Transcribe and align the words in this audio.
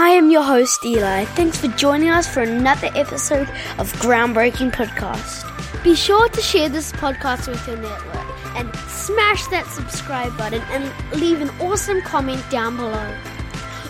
I 0.00 0.10
am 0.10 0.30
your 0.30 0.44
host, 0.44 0.84
Eli. 0.84 1.24
Thanks 1.24 1.58
for 1.58 1.66
joining 1.76 2.10
us 2.10 2.32
for 2.32 2.40
another 2.40 2.88
episode 2.94 3.48
of 3.78 3.92
Groundbreaking 3.94 4.70
Podcast. 4.70 5.42
Be 5.82 5.96
sure 5.96 6.28
to 6.28 6.40
share 6.40 6.68
this 6.68 6.92
podcast 6.92 7.48
with 7.48 7.66
your 7.66 7.78
network 7.78 8.56
and 8.56 8.72
smash 8.86 9.44
that 9.48 9.66
subscribe 9.66 10.38
button 10.38 10.62
and 10.70 11.20
leave 11.20 11.40
an 11.40 11.50
awesome 11.60 12.00
comment 12.02 12.48
down 12.48 12.76
below. 12.76 13.12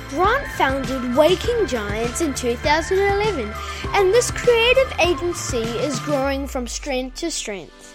Grant 0.08 0.46
founded 0.52 1.14
Waking 1.14 1.66
Giants 1.66 2.22
in 2.22 2.32
2011, 2.32 3.52
and 3.88 4.14
this 4.14 4.30
creative 4.30 4.90
agency 5.00 5.58
is 5.58 6.00
growing 6.00 6.46
from 6.46 6.66
strength 6.66 7.16
to 7.16 7.30
strength. 7.30 7.94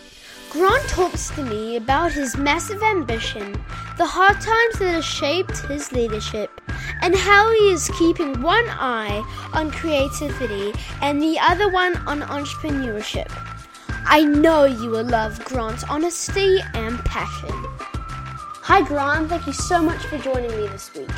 Grant 0.51 0.87
talks 0.87 1.31
to 1.31 1.43
me 1.43 1.77
about 1.77 2.11
his 2.11 2.37
massive 2.37 2.83
ambition, 2.83 3.53
the 3.97 4.05
hard 4.05 4.39
times 4.39 4.77
that 4.77 4.93
have 4.93 5.03
shaped 5.03 5.57
his 5.65 5.91
leadership, 5.91 6.61
and 7.03 7.13
how 7.13 7.51
he 7.51 7.69
is 7.69 7.91
keeping 7.99 8.41
one 8.41 8.65
eye 8.69 9.21
on 9.51 9.69
creativity 9.69 10.73
and 11.01 11.21
the 11.21 11.37
other 11.37 11.69
one 11.69 11.97
on 12.07 12.21
entrepreneurship. 12.21 13.29
I 14.05 14.23
know 14.23 14.63
you 14.63 14.89
will 14.89 15.03
love 15.03 15.43
Grant's 15.43 15.83
honesty 15.83 16.59
and 16.73 16.97
passion. 16.99 17.51
Hi, 17.51 18.81
Grant. 18.81 19.27
Thank 19.27 19.45
you 19.47 19.51
so 19.51 19.81
much 19.81 20.01
for 20.05 20.17
joining 20.17 20.51
me 20.51 20.67
this 20.67 20.93
week. 20.93 21.09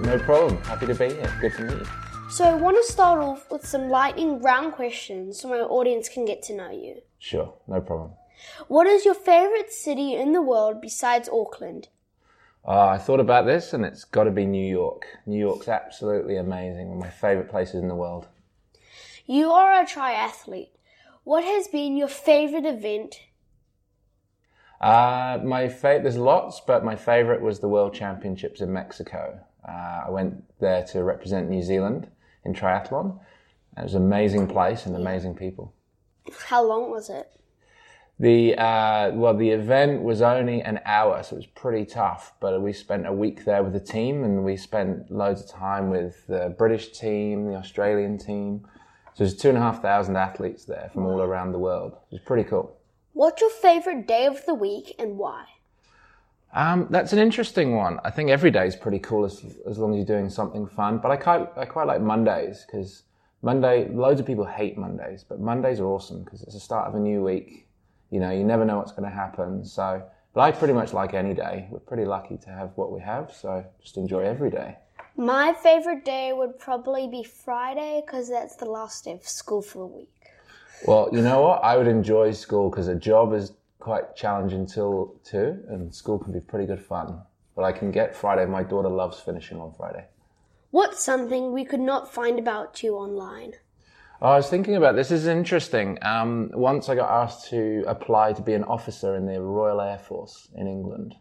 No 0.00 0.16
problem. 0.20 0.62
Happy 0.62 0.86
to 0.86 0.94
be 0.94 1.12
here. 1.12 1.38
Good 1.40 1.54
to 1.54 1.62
meet 1.64 1.78
you. 1.78 1.86
So, 2.30 2.44
I 2.44 2.54
want 2.54 2.76
to 2.76 2.92
start 2.92 3.18
off 3.18 3.50
with 3.50 3.66
some 3.66 3.88
lightning 3.88 4.40
round 4.40 4.74
questions 4.74 5.40
so 5.40 5.48
my 5.48 5.58
audience 5.58 6.08
can 6.08 6.24
get 6.24 6.42
to 6.44 6.54
know 6.54 6.70
you. 6.70 7.00
Sure, 7.18 7.52
no 7.66 7.80
problem. 7.80 8.12
What 8.68 8.86
is 8.86 9.04
your 9.04 9.14
favorite 9.14 9.72
city 9.72 10.14
in 10.14 10.32
the 10.32 10.42
world 10.42 10.80
besides 10.80 11.28
Auckland? 11.28 11.88
Uh, 12.68 12.88
I 12.88 12.98
thought 12.98 13.18
about 13.18 13.46
this 13.46 13.72
and 13.72 13.82
it's 13.82 14.04
got 14.04 14.24
to 14.24 14.30
be 14.30 14.44
New 14.44 14.70
York. 14.70 15.06
New 15.24 15.38
York's 15.38 15.68
absolutely 15.68 16.36
amazing. 16.36 16.88
One 16.88 16.98
of 16.98 17.04
my 17.04 17.08
favorite 17.10 17.48
places 17.48 17.76
in 17.76 17.88
the 17.88 17.94
world. 17.94 18.28
You 19.24 19.50
are 19.52 19.80
a 19.80 19.86
triathlete. 19.86 20.72
What 21.24 21.44
has 21.44 21.66
been 21.68 21.96
your 21.96 22.08
favorite 22.08 22.66
event? 22.66 23.20
Uh, 24.82 25.38
my 25.42 25.70
fa- 25.70 26.00
there's 26.02 26.18
lots, 26.18 26.60
but 26.60 26.84
my 26.84 26.94
favorite 26.94 27.40
was 27.40 27.58
the 27.58 27.68
World 27.68 27.94
Championships 27.94 28.60
in 28.60 28.70
Mexico. 28.70 29.40
Uh, 29.66 30.02
I 30.06 30.10
went 30.10 30.44
there 30.60 30.84
to 30.88 31.02
represent 31.02 31.48
New 31.48 31.62
Zealand 31.62 32.08
in 32.44 32.52
triathlon. 32.52 33.18
It 33.78 33.82
was 33.82 33.94
an 33.94 34.02
amazing 34.02 34.46
place 34.46 34.84
and 34.84 34.94
amazing 34.94 35.36
people. 35.36 35.72
How 36.48 36.62
long 36.62 36.90
was 36.90 37.08
it? 37.08 37.30
The 38.20 38.56
uh, 38.56 39.12
well, 39.14 39.34
the 39.34 39.50
event 39.50 40.02
was 40.02 40.22
only 40.22 40.60
an 40.60 40.80
hour, 40.84 41.22
so 41.22 41.36
it 41.36 41.38
was 41.38 41.46
pretty 41.46 41.84
tough. 41.84 42.32
But 42.40 42.60
we 42.60 42.72
spent 42.72 43.06
a 43.06 43.12
week 43.12 43.44
there 43.44 43.62
with 43.62 43.72
the 43.72 43.80
team, 43.80 44.24
and 44.24 44.44
we 44.44 44.56
spent 44.56 45.10
loads 45.10 45.42
of 45.42 45.48
time 45.48 45.88
with 45.88 46.26
the 46.26 46.54
British 46.58 46.90
team, 46.90 47.46
the 47.46 47.54
Australian 47.54 48.18
team. 48.18 48.66
So 49.14 49.24
there's 49.24 49.36
two 49.36 49.48
and 49.50 49.58
a 49.58 49.60
half 49.60 49.82
thousand 49.82 50.16
athletes 50.16 50.64
there 50.64 50.90
from 50.92 51.06
all 51.06 51.22
around 51.22 51.52
the 51.52 51.58
world. 51.58 51.92
It 52.10 52.14
was 52.14 52.20
pretty 52.20 52.48
cool. 52.48 52.76
What's 53.12 53.40
your 53.40 53.50
favorite 53.50 54.06
day 54.06 54.26
of 54.26 54.44
the 54.46 54.54
week 54.54 54.94
and 54.98 55.16
why? 55.16 55.44
Um, 56.52 56.86
that's 56.90 57.12
an 57.12 57.18
interesting 57.18 57.76
one. 57.76 58.00
I 58.04 58.10
think 58.10 58.30
every 58.30 58.50
day 58.50 58.66
is 58.66 58.74
pretty 58.74 59.00
cool 59.00 59.24
as, 59.24 59.44
as 59.68 59.78
long 59.78 59.92
as 59.92 59.96
you're 59.96 60.06
doing 60.06 60.30
something 60.30 60.66
fun. 60.66 60.98
But 60.98 61.10
I 61.10 61.16
quite, 61.16 61.48
I 61.56 61.64
quite 61.66 61.86
like 61.86 62.00
Mondays 62.00 62.64
because 62.66 63.02
Monday, 63.42 63.88
loads 63.88 64.20
of 64.20 64.26
people 64.26 64.44
hate 64.44 64.78
Mondays, 64.78 65.24
but 65.28 65.40
Mondays 65.40 65.78
are 65.78 65.86
awesome 65.86 66.24
because 66.24 66.42
it's 66.42 66.54
the 66.54 66.60
start 66.60 66.88
of 66.88 66.94
a 66.94 66.98
new 66.98 67.22
week. 67.22 67.67
You 68.10 68.20
know, 68.20 68.30
you 68.30 68.44
never 68.44 68.64
know 68.64 68.78
what's 68.78 68.92
going 68.92 69.08
to 69.08 69.14
happen. 69.14 69.64
So, 69.64 70.02
but 70.34 70.40
I 70.40 70.52
pretty 70.52 70.74
much 70.74 70.92
like 70.92 71.14
any 71.14 71.34
day. 71.34 71.68
We're 71.70 71.80
pretty 71.80 72.04
lucky 72.04 72.36
to 72.38 72.50
have 72.50 72.70
what 72.76 72.92
we 72.92 73.00
have. 73.00 73.32
So 73.32 73.64
just 73.80 73.96
enjoy 73.96 74.20
every 74.20 74.50
day. 74.50 74.76
My 75.16 75.52
favorite 75.52 76.04
day 76.04 76.32
would 76.32 76.58
probably 76.58 77.08
be 77.08 77.24
Friday 77.24 78.02
because 78.04 78.30
that's 78.30 78.56
the 78.56 78.66
last 78.66 79.04
day 79.04 79.12
of 79.12 79.26
school 79.26 79.62
for 79.62 79.78
the 79.78 79.86
week. 79.86 80.12
Well, 80.86 81.08
you 81.12 81.22
know 81.22 81.42
what? 81.42 81.64
I 81.64 81.76
would 81.76 81.88
enjoy 81.88 82.30
school 82.32 82.70
because 82.70 82.86
a 82.86 82.94
job 82.94 83.34
is 83.34 83.52
quite 83.80 84.14
challenging 84.14 84.66
till 84.66 85.16
two, 85.24 85.58
and 85.68 85.92
school 85.92 86.18
can 86.18 86.32
be 86.32 86.40
pretty 86.40 86.66
good 86.66 86.80
fun. 86.80 87.20
But 87.56 87.64
I 87.64 87.72
can 87.72 87.90
get 87.90 88.14
Friday. 88.14 88.46
My 88.46 88.62
daughter 88.62 88.88
loves 88.88 89.18
finishing 89.18 89.58
on 89.60 89.72
Friday. 89.72 90.04
What's 90.70 91.02
something 91.02 91.52
we 91.52 91.64
could 91.64 91.80
not 91.80 92.12
find 92.12 92.38
about 92.38 92.82
you 92.82 92.94
online? 92.94 93.54
I 94.20 94.36
was 94.36 94.50
thinking 94.50 94.74
about 94.74 94.96
this. 94.96 95.10
This 95.10 95.20
is 95.22 95.26
interesting. 95.28 95.96
Um, 96.02 96.50
once 96.52 96.88
I 96.88 96.96
got 96.96 97.08
asked 97.08 97.50
to 97.50 97.84
apply 97.86 98.32
to 98.32 98.42
be 98.42 98.52
an 98.52 98.64
officer 98.64 99.14
in 99.14 99.26
the 99.26 99.40
Royal 99.40 99.80
Air 99.80 99.98
Force 99.98 100.48
in 100.56 100.66
England, 100.66 101.14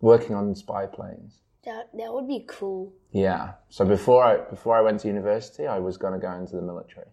working 0.00 0.36
on 0.36 0.54
spy 0.54 0.86
planes. 0.86 1.40
That 1.64 1.90
that 1.92 2.12
would 2.14 2.28
be 2.28 2.44
cool. 2.48 2.92
Yeah. 3.10 3.54
So 3.68 3.84
before 3.84 4.22
I 4.22 4.38
before 4.48 4.76
I 4.76 4.80
went 4.80 5.00
to 5.00 5.08
university, 5.08 5.66
I 5.66 5.80
was 5.80 5.96
going 5.96 6.12
to 6.12 6.20
go 6.20 6.32
into 6.32 6.54
the 6.56 6.62
military. 6.62 7.08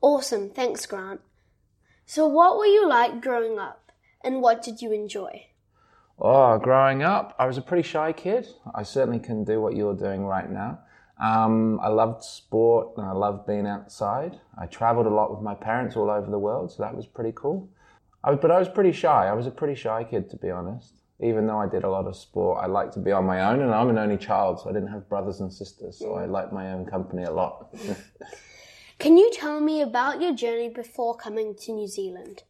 Awesome. 0.00 0.50
Thanks, 0.50 0.86
Grant. 0.86 1.20
So, 2.04 2.26
what 2.26 2.58
were 2.58 2.66
you 2.66 2.88
like 2.88 3.20
growing 3.20 3.58
up, 3.58 3.92
and 4.24 4.42
what 4.42 4.62
did 4.62 4.82
you 4.82 4.92
enjoy? 4.92 5.46
Oh, 6.18 6.58
growing 6.58 7.02
up, 7.02 7.34
I 7.38 7.46
was 7.46 7.56
a 7.56 7.62
pretty 7.62 7.86
shy 7.88 8.12
kid. 8.12 8.48
I 8.74 8.82
certainly 8.82 9.20
can 9.20 9.44
do 9.44 9.60
what 9.60 9.76
you're 9.76 9.94
doing 9.94 10.26
right 10.26 10.50
now. 10.50 10.80
Um, 11.20 11.78
I 11.80 11.88
loved 11.88 12.24
sport 12.24 12.96
and 12.96 13.06
I 13.06 13.12
loved 13.12 13.46
being 13.46 13.66
outside. 13.66 14.40
I 14.58 14.66
traveled 14.66 15.06
a 15.06 15.10
lot 15.10 15.30
with 15.30 15.42
my 15.42 15.54
parents 15.54 15.94
all 15.94 16.10
over 16.10 16.30
the 16.30 16.38
world, 16.38 16.72
so 16.72 16.82
that 16.82 16.96
was 16.96 17.06
pretty 17.06 17.32
cool. 17.34 17.68
I, 18.24 18.34
but 18.34 18.50
I 18.50 18.58
was 18.58 18.68
pretty 18.68 18.92
shy. 18.92 19.26
I 19.28 19.34
was 19.34 19.46
a 19.46 19.50
pretty 19.50 19.74
shy 19.74 20.04
kid, 20.04 20.30
to 20.30 20.36
be 20.36 20.50
honest. 20.50 20.94
Even 21.22 21.46
though 21.46 21.58
I 21.58 21.68
did 21.68 21.84
a 21.84 21.90
lot 21.90 22.06
of 22.06 22.16
sport, 22.16 22.62
I 22.62 22.66
liked 22.66 22.94
to 22.94 23.00
be 23.00 23.12
on 23.12 23.26
my 23.26 23.42
own, 23.50 23.60
and 23.60 23.74
I'm 23.74 23.90
an 23.90 23.98
only 23.98 24.16
child, 24.16 24.60
so 24.60 24.70
I 24.70 24.72
didn't 24.72 24.88
have 24.88 25.08
brothers 25.10 25.40
and 25.40 25.52
sisters, 25.52 25.98
so 25.98 26.14
I 26.14 26.24
liked 26.24 26.52
my 26.54 26.72
own 26.72 26.86
company 26.86 27.24
a 27.24 27.30
lot. 27.30 27.74
Can 28.98 29.18
you 29.18 29.30
tell 29.30 29.60
me 29.60 29.82
about 29.82 30.22
your 30.22 30.34
journey 30.34 30.70
before 30.70 31.14
coming 31.14 31.54
to 31.56 31.72
New 31.72 31.86
Zealand? 31.86 32.44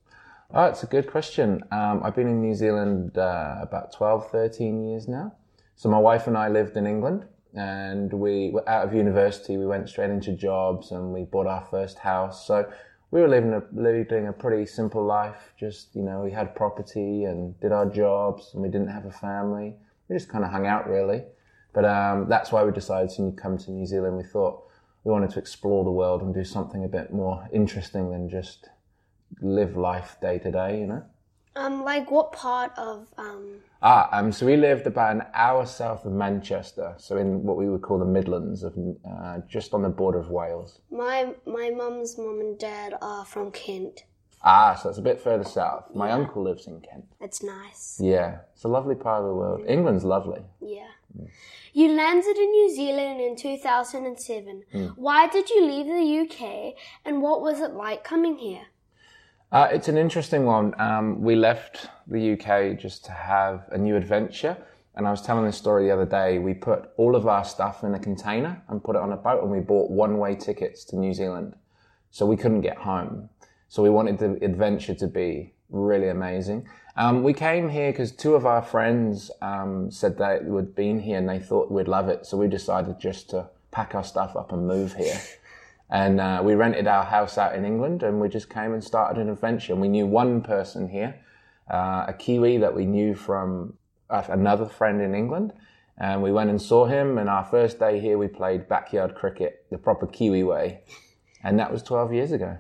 Oh, 0.54 0.66
it's 0.66 0.84
a 0.84 0.86
good 0.86 1.10
question. 1.10 1.62
Um, 1.72 2.02
I've 2.04 2.14
been 2.14 2.28
in 2.28 2.40
New 2.40 2.54
Zealand 2.54 3.18
uh, 3.18 3.56
about 3.60 3.92
12, 3.92 4.30
13 4.30 4.84
years 4.88 5.08
now. 5.08 5.34
So 5.74 5.88
my 5.88 5.98
wife 5.98 6.28
and 6.28 6.36
I 6.36 6.48
lived 6.48 6.76
in 6.76 6.86
England 6.86 7.26
and 7.54 8.12
we 8.12 8.50
were 8.50 8.68
out 8.68 8.86
of 8.86 8.94
university. 8.94 9.56
We 9.56 9.66
went 9.66 9.88
straight 9.88 10.10
into 10.10 10.32
jobs 10.32 10.92
and 10.92 11.12
we 11.12 11.24
bought 11.24 11.46
our 11.46 11.66
first 11.70 11.98
house. 11.98 12.46
So 12.46 12.70
we 13.10 13.20
were 13.20 13.28
living 13.28 13.52
a, 13.52 13.62
living 13.72 14.28
a 14.28 14.32
pretty 14.32 14.66
simple 14.66 15.04
life. 15.04 15.52
Just, 15.58 15.94
you 15.94 16.02
know, 16.02 16.20
we 16.20 16.30
had 16.30 16.54
property 16.54 17.24
and 17.24 17.58
did 17.60 17.72
our 17.72 17.86
jobs 17.86 18.50
and 18.52 18.62
we 18.62 18.68
didn't 18.68 18.88
have 18.88 19.04
a 19.04 19.12
family. 19.12 19.74
We 20.08 20.16
just 20.16 20.28
kind 20.28 20.44
of 20.44 20.50
hung 20.50 20.66
out 20.66 20.88
really. 20.88 21.24
But 21.72 21.84
um, 21.84 22.28
that's 22.28 22.50
why 22.52 22.64
we 22.64 22.72
decided 22.72 23.10
to 23.16 23.32
come 23.32 23.58
to 23.58 23.70
New 23.70 23.86
Zealand. 23.86 24.16
We 24.16 24.24
thought 24.24 24.62
we 25.04 25.12
wanted 25.12 25.30
to 25.30 25.38
explore 25.38 25.84
the 25.84 25.90
world 25.90 26.22
and 26.22 26.34
do 26.34 26.44
something 26.44 26.84
a 26.84 26.88
bit 26.88 27.12
more 27.12 27.48
interesting 27.52 28.10
than 28.10 28.28
just 28.28 28.68
live 29.40 29.76
life 29.76 30.16
day 30.20 30.38
to 30.38 30.50
day, 30.50 30.80
you 30.80 30.86
know? 30.86 31.04
Um, 31.56 31.84
like 31.84 32.10
what 32.10 32.32
part 32.32 32.72
of 32.78 33.08
um? 33.18 33.56
Ah, 33.82 34.08
um, 34.12 34.30
so 34.30 34.46
we 34.46 34.56
lived 34.56 34.86
about 34.86 35.16
an 35.16 35.22
hour 35.34 35.66
south 35.66 36.04
of 36.04 36.12
Manchester, 36.12 36.94
so 36.98 37.16
in 37.16 37.42
what 37.42 37.56
we 37.56 37.68
would 37.68 37.82
call 37.82 37.98
the 37.98 38.04
Midlands, 38.04 38.62
of 38.62 38.74
uh, 39.08 39.38
just 39.48 39.74
on 39.74 39.82
the 39.82 39.88
border 39.88 40.18
of 40.18 40.30
Wales. 40.30 40.80
My 40.90 41.34
my 41.46 41.70
mum's 41.70 42.16
mum 42.16 42.38
and 42.40 42.58
dad 42.58 42.94
are 43.02 43.24
from 43.24 43.50
Kent. 43.50 44.04
Ah, 44.42 44.74
so 44.74 44.88
it's 44.88 44.98
a 44.98 45.02
bit 45.02 45.20
further 45.20 45.44
south. 45.44 45.94
My 45.94 46.12
uncle 46.12 46.42
lives 46.42 46.66
in 46.66 46.80
Kent. 46.80 47.04
It's 47.20 47.42
nice. 47.42 47.98
Yeah, 48.00 48.38
it's 48.54 48.64
a 48.64 48.68
lovely 48.68 48.94
part 48.94 49.22
of 49.22 49.28
the 49.28 49.34
world. 49.34 49.64
England's 49.66 50.04
lovely. 50.04 50.40
Yeah. 50.60 50.88
You 51.72 51.92
landed 51.92 52.36
in 52.36 52.50
New 52.50 52.74
Zealand 52.74 53.20
in 53.20 53.36
2007. 53.36 54.94
Why 54.96 55.28
did 55.28 55.50
you 55.50 55.64
leave 55.66 55.86
the 55.86 56.20
UK 56.24 56.74
and 57.04 57.20
what 57.20 57.42
was 57.42 57.60
it 57.60 57.72
like 57.72 58.02
coming 58.02 58.38
here? 58.38 58.66
Uh, 59.52 59.66
it's 59.72 59.88
an 59.88 59.98
interesting 59.98 60.44
one. 60.44 60.72
Um, 60.80 61.20
we 61.22 61.34
left 61.34 61.88
the 62.06 62.34
UK 62.34 62.78
just 62.78 63.04
to 63.06 63.12
have 63.12 63.64
a 63.72 63.78
new 63.78 63.96
adventure. 63.96 64.56
And 64.94 65.08
I 65.08 65.10
was 65.10 65.22
telling 65.22 65.44
this 65.44 65.56
story 65.56 65.86
the 65.86 65.92
other 65.92 66.06
day. 66.06 66.38
We 66.38 66.54
put 66.54 66.90
all 66.96 67.16
of 67.16 67.26
our 67.26 67.44
stuff 67.44 67.82
in 67.82 67.94
a 67.94 67.98
container 67.98 68.62
and 68.68 68.82
put 68.82 68.94
it 68.94 69.02
on 69.02 69.12
a 69.12 69.16
boat, 69.16 69.42
and 69.42 69.50
we 69.50 69.60
bought 69.60 69.90
one 69.90 70.18
way 70.18 70.36
tickets 70.36 70.84
to 70.86 70.96
New 70.96 71.12
Zealand. 71.12 71.56
So 72.12 72.26
we 72.26 72.36
couldn't 72.36 72.60
get 72.60 72.76
home. 72.76 73.28
So 73.68 73.82
we 73.82 73.90
wanted 73.90 74.18
the 74.18 74.44
adventure 74.44 74.94
to 74.94 75.06
be 75.08 75.52
really 75.68 76.08
amazing. 76.08 76.68
Um, 76.96 77.22
we 77.22 77.32
came 77.32 77.68
here 77.68 77.90
because 77.90 78.12
two 78.12 78.34
of 78.34 78.46
our 78.46 78.62
friends 78.62 79.30
um, 79.42 79.90
said 79.90 80.18
they 80.18 80.40
had 80.44 80.74
been 80.74 81.00
here 81.00 81.18
and 81.18 81.28
they 81.28 81.38
thought 81.40 81.70
we'd 81.70 81.88
love 81.88 82.08
it. 82.08 82.26
So 82.26 82.36
we 82.36 82.46
decided 82.46 83.00
just 83.00 83.30
to 83.30 83.48
pack 83.70 83.94
our 83.94 84.04
stuff 84.04 84.36
up 84.36 84.52
and 84.52 84.66
move 84.66 84.94
here. 84.94 85.20
And 85.90 86.20
uh, 86.20 86.40
we 86.44 86.54
rented 86.54 86.86
our 86.86 87.04
house 87.04 87.36
out 87.36 87.54
in 87.54 87.64
England 87.64 88.02
and 88.02 88.20
we 88.20 88.28
just 88.28 88.48
came 88.48 88.72
and 88.72 88.82
started 88.82 89.20
an 89.20 89.28
adventure. 89.28 89.72
And 89.72 89.82
we 89.82 89.88
knew 89.88 90.06
one 90.06 90.40
person 90.40 90.88
here, 90.88 91.16
uh, 91.68 92.04
a 92.08 92.14
Kiwi 92.16 92.58
that 92.58 92.74
we 92.74 92.86
knew 92.86 93.14
from 93.14 93.74
uh, 94.08 94.22
another 94.28 94.66
friend 94.66 95.00
in 95.00 95.14
England. 95.14 95.52
And 95.98 96.22
we 96.22 96.32
went 96.32 96.48
and 96.48 96.62
saw 96.62 96.86
him. 96.86 97.18
And 97.18 97.28
our 97.28 97.44
first 97.44 97.78
day 97.78 98.00
here, 98.00 98.18
we 98.18 98.28
played 98.28 98.68
backyard 98.68 99.14
cricket 99.14 99.66
the 99.70 99.78
proper 99.78 100.06
Kiwi 100.06 100.44
way. 100.44 100.80
And 101.42 101.58
that 101.58 101.72
was 101.72 101.82
12 101.82 102.12
years 102.12 102.32
ago. 102.32 102.58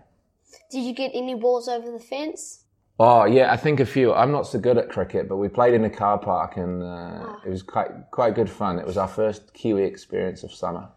Did 0.70 0.84
you 0.84 0.92
get 0.92 1.12
any 1.14 1.34
balls 1.34 1.68
over 1.68 1.90
the 1.90 2.00
fence? 2.00 2.64
Oh 3.02 3.24
yeah, 3.24 3.50
I 3.50 3.56
think 3.56 3.80
a 3.80 3.86
few. 3.86 4.12
I'm 4.12 4.30
not 4.30 4.46
so 4.46 4.58
good 4.58 4.76
at 4.76 4.90
cricket, 4.90 5.26
but 5.26 5.38
we 5.38 5.48
played 5.48 5.72
in 5.72 5.84
a 5.84 5.90
car 5.90 6.18
park, 6.18 6.58
and 6.58 6.82
uh, 6.82 7.34
it 7.46 7.48
was 7.48 7.62
quite 7.62 7.88
quite 8.10 8.34
good 8.34 8.50
fun. 8.50 8.78
It 8.78 8.84
was 8.84 8.98
our 8.98 9.08
first 9.08 9.54
Kiwi 9.54 9.84
experience 9.84 10.42
of 10.42 10.52
summer. 10.52 10.90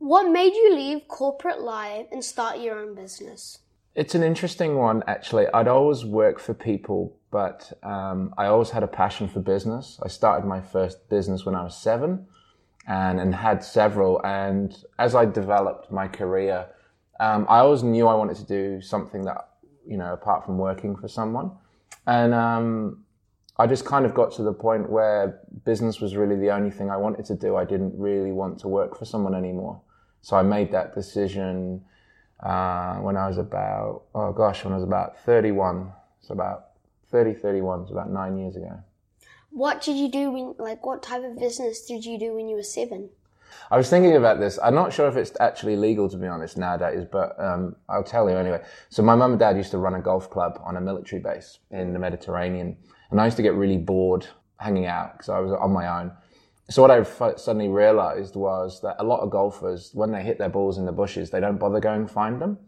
What 0.00 0.30
made 0.32 0.54
you 0.54 0.74
leave 0.74 1.08
corporate 1.08 1.60
life 1.60 2.06
and 2.10 2.24
start 2.24 2.58
your 2.58 2.78
own 2.80 2.94
business? 2.94 3.58
It's 3.94 4.14
an 4.14 4.22
interesting 4.22 4.78
one, 4.78 5.04
actually. 5.06 5.46
I'd 5.52 5.68
always 5.68 6.06
worked 6.06 6.40
for 6.40 6.54
people, 6.54 7.18
but 7.30 7.70
um, 7.82 8.32
I 8.38 8.46
always 8.46 8.70
had 8.70 8.82
a 8.82 8.86
passion 8.86 9.28
for 9.28 9.40
business. 9.40 10.00
I 10.02 10.08
started 10.08 10.48
my 10.48 10.62
first 10.62 11.10
business 11.10 11.44
when 11.44 11.54
I 11.54 11.62
was 11.62 11.76
seven, 11.76 12.26
and 12.88 13.20
and 13.20 13.34
had 13.34 13.62
several. 13.62 14.24
And 14.24 14.74
as 14.98 15.14
I 15.14 15.26
developed 15.26 15.92
my 15.92 16.08
career, 16.08 16.68
um, 17.20 17.44
I 17.50 17.58
always 17.58 17.82
knew 17.82 18.06
I 18.06 18.14
wanted 18.14 18.38
to 18.38 18.46
do 18.46 18.80
something 18.80 19.26
that 19.26 19.50
you 19.86 19.98
know, 19.98 20.14
apart 20.14 20.46
from 20.46 20.56
working 20.56 20.96
for 20.96 21.08
someone. 21.08 21.50
And 22.06 22.32
um, 22.32 23.04
I 23.58 23.66
just 23.66 23.84
kind 23.84 24.06
of 24.06 24.14
got 24.14 24.32
to 24.36 24.42
the 24.42 24.54
point 24.54 24.88
where 24.88 25.40
business 25.66 26.00
was 26.00 26.16
really 26.16 26.36
the 26.36 26.52
only 26.52 26.70
thing 26.70 26.88
I 26.88 26.96
wanted 26.96 27.26
to 27.26 27.34
do. 27.34 27.56
I 27.56 27.66
didn't 27.66 27.92
really 27.98 28.32
want 28.32 28.60
to 28.60 28.68
work 28.68 28.98
for 28.98 29.04
someone 29.04 29.34
anymore. 29.34 29.82
So 30.22 30.36
I 30.36 30.42
made 30.42 30.72
that 30.72 30.94
decision 30.94 31.82
uh, 32.40 32.96
when 32.96 33.16
I 33.16 33.26
was 33.26 33.38
about, 33.38 34.02
oh 34.14 34.32
gosh, 34.32 34.64
when 34.64 34.72
I 34.72 34.76
was 34.76 34.84
about 34.84 35.18
31. 35.20 35.92
So 36.20 36.34
about 36.34 36.66
30, 37.10 37.34
31, 37.34 37.86
so 37.86 37.92
about 37.92 38.10
nine 38.10 38.38
years 38.38 38.56
ago. 38.56 38.80
What 39.50 39.82
did 39.82 39.96
you 39.96 40.08
do 40.08 40.30
when, 40.30 40.54
like, 40.58 40.86
what 40.86 41.02
type 41.02 41.24
of 41.24 41.38
business 41.38 41.84
did 41.84 42.04
you 42.04 42.18
do 42.18 42.34
when 42.34 42.48
you 42.48 42.56
were 42.56 42.62
seven? 42.62 43.10
I 43.70 43.76
was 43.76 43.90
thinking 43.90 44.16
about 44.16 44.38
this. 44.38 44.58
I'm 44.62 44.74
not 44.74 44.92
sure 44.92 45.08
if 45.08 45.16
it's 45.16 45.32
actually 45.40 45.76
legal 45.76 46.08
to 46.08 46.16
be 46.16 46.26
honest 46.26 46.56
nowadays, 46.56 47.04
but 47.10 47.38
um, 47.40 47.74
I'll 47.88 48.04
tell 48.04 48.30
you 48.30 48.36
anyway. 48.36 48.62
So 48.90 49.02
my 49.02 49.16
mum 49.16 49.32
and 49.32 49.40
dad 49.40 49.56
used 49.56 49.72
to 49.72 49.78
run 49.78 49.94
a 49.94 50.00
golf 50.00 50.30
club 50.30 50.60
on 50.64 50.76
a 50.76 50.80
military 50.80 51.20
base 51.20 51.58
in 51.70 51.92
the 51.92 51.98
Mediterranean, 51.98 52.76
and 53.10 53.20
I 53.20 53.24
used 53.24 53.36
to 53.38 53.42
get 53.42 53.54
really 53.54 53.76
bored 53.76 54.26
hanging 54.58 54.86
out 54.86 55.14
because 55.14 55.28
I 55.28 55.40
was 55.40 55.52
on 55.52 55.72
my 55.72 56.00
own. 56.00 56.12
So 56.70 56.82
what 56.82 56.90
I 56.90 57.02
suddenly 57.34 57.68
realised 57.68 58.36
was 58.36 58.80
that 58.82 58.96
a 58.98 59.04
lot 59.04 59.20
of 59.20 59.30
golfers, 59.30 59.90
when 59.92 60.12
they 60.12 60.22
hit 60.22 60.38
their 60.38 60.48
balls 60.48 60.78
in 60.78 60.86
the 60.86 60.92
bushes, 60.92 61.30
they 61.30 61.40
don't 61.40 61.58
bother 61.58 61.80
going 61.80 62.06
find 62.06 62.40
them. 62.40 62.58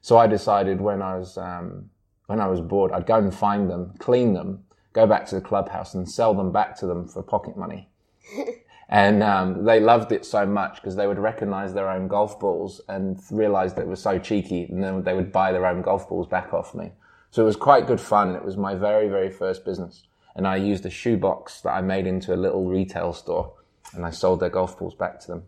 So 0.00 0.18
I 0.18 0.26
decided 0.26 0.80
when 0.80 1.00
I 1.00 1.16
was 1.16 1.38
um, 1.38 1.88
when 2.26 2.40
I 2.40 2.48
was 2.48 2.60
bored, 2.60 2.92
I'd 2.92 3.06
go 3.06 3.18
and 3.18 3.32
find 3.32 3.70
them, 3.70 3.94
clean 3.98 4.34
them, 4.34 4.64
go 4.92 5.06
back 5.06 5.26
to 5.26 5.36
the 5.36 5.40
clubhouse, 5.40 5.94
and 5.94 6.10
sell 6.10 6.34
them 6.34 6.50
back 6.50 6.76
to 6.78 6.86
them 6.86 7.06
for 7.06 7.22
pocket 7.22 7.56
money. 7.56 7.88
And 8.92 9.22
um, 9.22 9.64
they 9.64 9.80
loved 9.80 10.12
it 10.12 10.26
so 10.26 10.44
much 10.44 10.74
because 10.74 10.96
they 10.96 11.06
would 11.06 11.18
recognize 11.18 11.72
their 11.72 11.88
own 11.88 12.08
golf 12.08 12.38
balls 12.38 12.82
and 12.90 13.18
realize 13.30 13.72
that 13.72 13.82
it 13.82 13.88
was 13.88 14.02
so 14.02 14.18
cheeky. 14.18 14.64
And 14.64 14.84
then 14.84 15.02
they 15.02 15.14
would 15.14 15.32
buy 15.32 15.50
their 15.50 15.64
own 15.64 15.80
golf 15.80 16.10
balls 16.10 16.26
back 16.26 16.52
off 16.52 16.74
me. 16.74 16.92
So 17.30 17.40
it 17.40 17.46
was 17.46 17.56
quite 17.56 17.86
good 17.86 18.02
fun. 18.02 18.36
It 18.36 18.44
was 18.44 18.58
my 18.58 18.74
very, 18.74 19.08
very 19.08 19.30
first 19.30 19.64
business. 19.64 20.02
And 20.34 20.46
I 20.46 20.56
used 20.56 20.86
a 20.86 20.90
shoebox 20.90 21.60
that 21.62 21.70
I 21.70 21.80
made 21.80 22.06
into 22.06 22.34
a 22.34 22.36
little 22.36 22.64
retail 22.64 23.12
store 23.12 23.52
and 23.94 24.06
I 24.06 24.10
sold 24.10 24.40
their 24.40 24.50
golf 24.50 24.78
balls 24.78 24.94
back 24.94 25.20
to 25.20 25.26
them. 25.28 25.42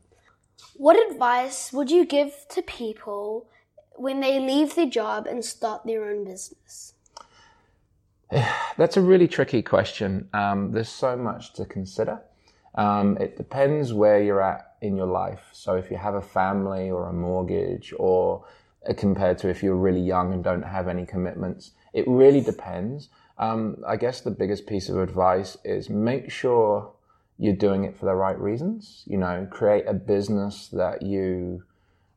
What 0.77 1.11
advice 1.11 1.73
would 1.73 1.91
you 1.91 2.05
give 2.05 2.33
to 2.51 2.63
people 2.63 3.47
when 3.97 4.21
they 4.21 4.39
leave 4.39 4.75
their 4.75 4.89
job 4.89 5.27
and 5.27 5.45
start 5.45 5.85
their 5.85 6.05
own 6.05 6.25
business? 6.25 6.95
That's 8.77 8.97
a 8.97 9.01
really 9.01 9.29
tricky 9.29 9.63
question. 9.63 10.29
Um, 10.33 10.73
there's 10.73 10.89
so 10.89 11.17
much 11.17 11.55
to 11.55 11.65
consider. 11.65 12.21
Um, 12.75 13.17
it 13.19 13.37
depends 13.37 13.93
where 13.93 14.23
you're 14.23 14.43
at 14.43 14.75
in 14.81 14.97
your 14.97 15.07
life. 15.07 15.49
So 15.53 15.75
if 15.75 15.91
you 15.91 15.97
have 15.97 16.15
a 16.15 16.23
family 16.23 16.91
or 16.91 17.09
a 17.09 17.13
mortgage, 17.13 17.95
or 17.97 18.45
uh, 18.89 18.93
compared 18.95 19.39
to 19.39 19.49
if 19.49 19.63
you're 19.63 19.77
really 19.77 20.01
young 20.01 20.33
and 20.33 20.43
don't 20.43 20.63
have 20.63 20.89
any 20.89 21.07
commitments, 21.07 21.71
it 21.93 22.07
really 22.09 22.41
depends. 22.41 23.09
Um, 23.39 23.83
I 23.87 23.97
guess 23.97 24.21
the 24.21 24.31
biggest 24.31 24.67
piece 24.67 24.89
of 24.89 24.99
advice 24.99 25.57
is 25.65 25.91
make 25.91 26.31
sure 26.31 26.93
you're 27.39 27.57
doing 27.57 27.85
it 27.85 27.97
for 27.97 28.07
the 28.07 28.15
right 28.15 28.39
reasons. 28.39 29.03
You 29.07 29.19
know, 29.19 29.47
create 29.51 29.87
a 29.87 29.95
business 29.95 30.69
that 30.69 31.03
you 31.03 31.65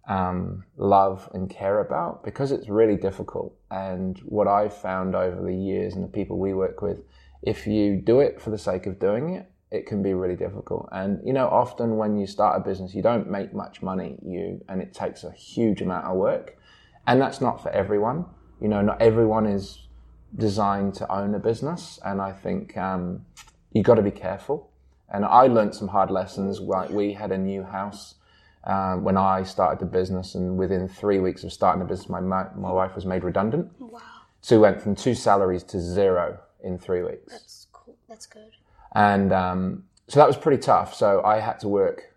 um, 0.08 0.64
love 0.78 1.30
and 1.34 1.50
care 1.50 1.80
about 1.80 2.24
because 2.24 2.52
it's 2.52 2.70
really 2.70 2.96
difficult. 2.96 3.54
And 3.70 4.18
what 4.20 4.48
I've 4.48 4.76
found 4.76 5.16
over 5.16 5.42
the 5.42 5.56
years 5.56 5.96
and 5.96 6.04
the 6.04 6.08
people 6.08 6.38
we 6.38 6.54
work 6.54 6.82
with, 6.82 7.02
if 7.42 7.68
you 7.68 7.98
do 7.98 8.20
it 8.20 8.42
for 8.42 8.50
the 8.50 8.58
sake 8.58 8.86
of 8.86 9.00
doing 9.00 9.36
it, 9.36 9.50
it 9.70 9.86
can 9.86 10.02
be 10.02 10.14
really 10.14 10.36
difficult. 10.36 10.88
And 10.92 11.20
you 11.26 11.34
know, 11.34 11.48
often 11.48 11.98
when 11.98 12.18
you 12.18 12.26
start 12.26 12.62
a 12.62 12.64
business, 12.64 12.96
you 12.96 13.02
don't 13.02 13.30
make 13.30 13.54
much 13.54 13.82
money, 13.82 14.18
you 14.26 14.64
and 14.70 14.82
it 14.82 14.94
takes 14.94 15.24
a 15.24 15.32
huge 15.32 15.82
amount 15.82 16.06
of 16.06 16.16
work. 16.16 16.58
And 17.06 17.22
that's 17.22 17.42
not 17.42 17.62
for 17.62 17.70
everyone. 17.70 18.26
You 18.62 18.70
know, 18.70 18.82
not 18.82 19.02
everyone 19.02 19.46
is 19.46 19.87
designed 20.36 20.94
to 20.96 21.12
own 21.12 21.34
a 21.36 21.40
business, 21.40 22.00
and 22.06 22.22
I 22.22 22.32
think 22.32 22.78
um, 22.78 23.26
you 23.72 23.84
got 23.84 23.96
to 23.96 24.02
be 24.02 24.12
careful. 24.12 24.70
And 25.10 25.24
I 25.24 25.48
learned 25.48 25.74
some 25.74 25.88
hard 25.88 26.12
lessons. 26.12 26.60
Like 26.60 26.90
we 26.90 27.14
had 27.14 27.32
a 27.32 27.38
new 27.38 27.64
house 27.64 28.16
um, 28.66 29.04
when 29.04 29.16
I 29.18 29.44
started 29.44 29.80
the 29.80 29.86
business, 29.86 30.36
and 30.36 30.58
within 30.58 30.88
three 30.88 31.20
weeks 31.20 31.44
of 31.44 31.54
starting 31.54 31.80
the 31.80 31.86
business, 31.86 32.10
my 32.10 32.20
my 32.20 32.72
wife 32.72 32.96
was 32.96 33.06
made 33.06 33.24
redundant. 33.24 33.72
Wow! 33.80 34.02
So 34.42 34.58
we 34.58 34.62
went 34.62 34.82
from 34.82 34.96
two 34.96 35.16
salaries 35.16 35.64
to 35.64 35.80
zero 35.80 36.40
in 36.64 36.78
three 36.78 37.02
weeks. 37.02 37.32
That's 37.32 37.68
cool. 37.72 37.96
That's 38.10 38.26
good. 38.26 38.52
And 38.94 39.32
um, 39.32 39.84
so 40.08 40.20
that 40.20 40.28
was 40.28 40.38
pretty 40.38 40.62
tough. 40.62 40.94
So 40.94 41.22
I 41.24 41.40
had 41.40 41.60
to 41.62 41.68
work 41.68 42.14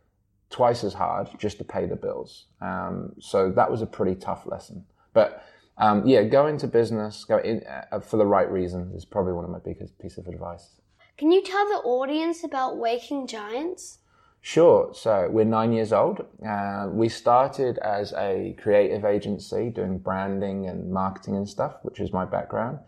twice 0.51 0.83
as 0.85 0.95
hard 0.95 1.29
just 1.39 1.59
to 1.59 1.65
pay 1.65 1.87
the 1.87 1.97
bills. 1.97 2.47
Um, 2.61 3.15
so 3.21 3.51
that 3.53 3.71
was 3.71 3.83
a 3.83 3.87
pretty 3.87 4.17
tough 4.17 4.47
lesson. 4.47 4.85
But 5.13 5.45
um, 5.81 6.07
yeah, 6.07 6.23
go 6.23 6.47
into 6.47 6.67
business, 6.67 7.25
go 7.25 7.39
in 7.39 7.63
uh, 7.67 8.01
for 8.01 8.19
the 8.19 8.27
right 8.27 8.51
reasons 8.51 8.95
is 8.95 9.05
probably 9.05 9.33
one 9.33 9.45
of 9.45 9.51
my 9.51 9.59
biggest 9.59 9.99
piece 9.99 10.19
of 10.19 10.27
advice. 10.27 10.81
Can 11.17 11.33
you 11.33 11.43
tell 11.43 11.67
the 11.67 11.81
audience 11.85 12.45
about 12.45 12.77
Waking 12.77 13.27
Giants? 13.27 13.99
Sure. 14.43 14.91
So 14.95 15.29
we're 15.31 15.45
nine 15.45 15.73
years 15.73 15.93
old. 15.93 16.25
Uh, 16.47 16.89
we 16.91 17.09
started 17.09 17.79
as 17.79 18.13
a 18.15 18.57
creative 18.61 19.05
agency 19.05 19.71
doing 19.71 19.99
branding 19.99 20.67
and 20.67 20.91
marketing 20.91 21.37
and 21.37 21.49
stuff, 21.49 21.77
which 21.83 22.01
is 22.01 22.13
my 22.13 22.25
background. 22.25 22.79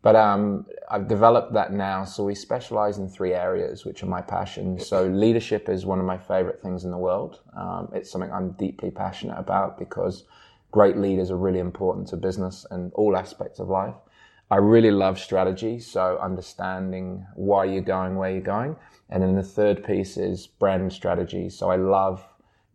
But 0.00 0.16
um, 0.16 0.66
I've 0.90 1.08
developed 1.08 1.52
that 1.54 1.72
now. 1.72 2.04
So 2.04 2.24
we 2.24 2.34
specialize 2.34 2.98
in 2.98 3.08
three 3.08 3.34
areas, 3.34 3.84
which 3.84 4.02
are 4.02 4.06
my 4.06 4.20
passions. 4.20 4.86
So 4.86 5.06
leadership 5.06 5.68
is 5.68 5.84
one 5.84 5.98
of 5.98 6.04
my 6.06 6.18
favorite 6.18 6.62
things 6.62 6.84
in 6.84 6.90
the 6.90 6.98
world. 6.98 7.40
Um, 7.56 7.88
it's 7.92 8.10
something 8.10 8.30
I'm 8.30 8.52
deeply 8.52 8.90
passionate 8.90 9.38
about 9.38 9.78
because 9.78 10.24
great 10.70 10.96
leaders 10.96 11.30
are 11.30 11.36
really 11.36 11.58
important 11.58 12.08
to 12.08 12.16
business 12.16 12.66
and 12.70 12.92
all 12.94 13.16
aspects 13.16 13.58
of 13.58 13.68
life. 13.68 13.94
I 14.50 14.56
really 14.56 14.90
love 14.90 15.18
strategy. 15.18 15.78
So 15.78 16.18
understanding 16.18 17.26
why 17.34 17.66
you're 17.66 17.82
going, 17.82 18.16
where 18.16 18.30
you're 18.30 18.40
going. 18.40 18.76
And 19.10 19.22
then 19.22 19.34
the 19.34 19.42
third 19.42 19.84
piece 19.84 20.16
is 20.16 20.46
brand 20.46 20.92
strategy. 20.92 21.50
So 21.50 21.70
I 21.70 21.76
love 21.76 22.24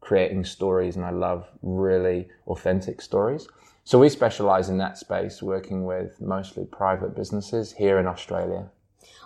creating 0.01 0.44
stories 0.45 0.95
and 0.95 1.06
I 1.06 1.12
love 1.12 1.48
really 1.62 2.28
authentic 2.47 3.02
stories. 3.02 3.47
So 3.85 4.00
we 4.00 4.09
specialize 4.09 4.69
in 4.69 4.78
that 4.78 4.97
space, 4.97 5.42
working 5.42 5.85
with 5.85 6.21
mostly 6.21 6.66
private 6.66 7.16
businesses 7.16 7.73
here 7.73 8.00
in 8.00 8.07
Australia. 8.07 8.69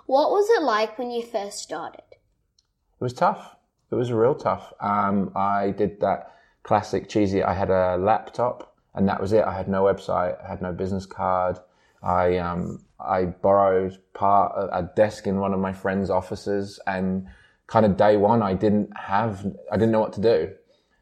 What 0.05 0.31
was 0.31 0.47
it 0.57 0.63
like 0.63 0.97
when 0.97 1.11
you 1.11 1.23
first 1.23 1.59
started? 1.59 2.03
It 2.11 3.03
was 3.03 3.13
tough. 3.13 3.55
It 3.91 3.95
was 3.95 4.11
real 4.11 4.35
tough. 4.35 4.73
Um, 4.79 5.31
I 5.35 5.71
did 5.71 5.99
that 5.99 6.36
classic 6.67 7.09
cheesy. 7.09 7.41
I 7.41 7.53
had 7.53 7.71
a 7.71 7.97
laptop 7.97 8.75
and 8.97 9.07
that 9.07 9.21
was 9.21 9.31
it. 9.31 9.43
I 9.43 9.53
had 9.53 9.67
no 9.67 9.83
website. 9.83 10.43
I 10.43 10.49
had 10.49 10.61
no 10.61 10.73
business 10.73 11.05
card. 11.05 11.59
I 12.01 12.37
um, 12.37 12.83
I 12.99 13.25
borrowed 13.25 13.97
part 14.13 14.53
a 14.71 14.89
desk 14.95 15.27
in 15.27 15.39
one 15.39 15.53
of 15.53 15.59
my 15.59 15.71
friend's 15.71 16.09
offices, 16.09 16.79
and 16.87 17.27
kind 17.67 17.85
of 17.85 17.95
day 17.95 18.17
one, 18.17 18.41
I 18.41 18.53
didn't 18.53 18.89
have, 18.97 19.45
I 19.71 19.77
didn't 19.77 19.91
know 19.91 19.99
what 19.99 20.13
to 20.13 20.21
do. 20.21 20.53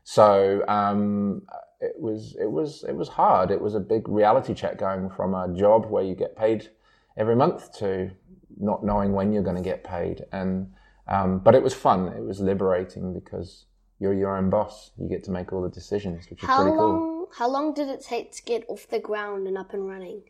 So 0.03 0.63
um, 0.67 1.43
it 1.79 1.95
was 1.97 2.35
it 2.39 2.51
was 2.51 2.83
it 2.87 2.95
was 2.95 3.07
hard. 3.07 3.49
It 3.49 3.61
was 3.61 3.75
a 3.75 3.79
big 3.79 4.09
reality 4.09 4.53
check 4.53 4.77
going 4.77 5.09
from 5.09 5.33
a 5.33 5.53
job 5.55 5.85
where 5.85 6.03
you 6.03 6.15
get 6.15 6.35
paid 6.35 6.69
every 7.15 7.35
month 7.35 7.77
to 7.79 8.11
not 8.57 8.83
knowing 8.83 9.13
when 9.13 9.31
you're 9.31 9.43
going 9.43 9.55
to 9.55 9.69
get 9.69 9.85
paid. 9.85 10.25
And 10.33 10.73
um, 11.07 11.39
but 11.39 11.55
it 11.55 11.63
was 11.63 11.73
fun. 11.73 12.09
It 12.09 12.23
was 12.23 12.41
liberating 12.41 13.13
because 13.13 13.65
you're 13.99 14.13
your 14.13 14.37
own 14.37 14.49
boss. 14.49 14.91
You 14.97 15.07
get 15.07 15.23
to 15.25 15.31
make 15.31 15.53
all 15.53 15.61
the 15.61 15.69
decisions, 15.69 16.29
which 16.29 16.43
is 16.43 16.47
how 16.47 16.63
pretty 16.63 16.77
long, 16.77 16.97
cool. 16.97 17.29
How 17.37 17.49
long 17.49 17.73
did 17.73 17.87
it 17.87 18.03
take 18.03 18.31
to 18.33 18.43
get 18.43 18.65
off 18.67 18.87
the 18.89 18.99
ground 18.99 19.47
and 19.47 19.57
up 19.57 19.73
and 19.73 19.87
running? 19.87 20.21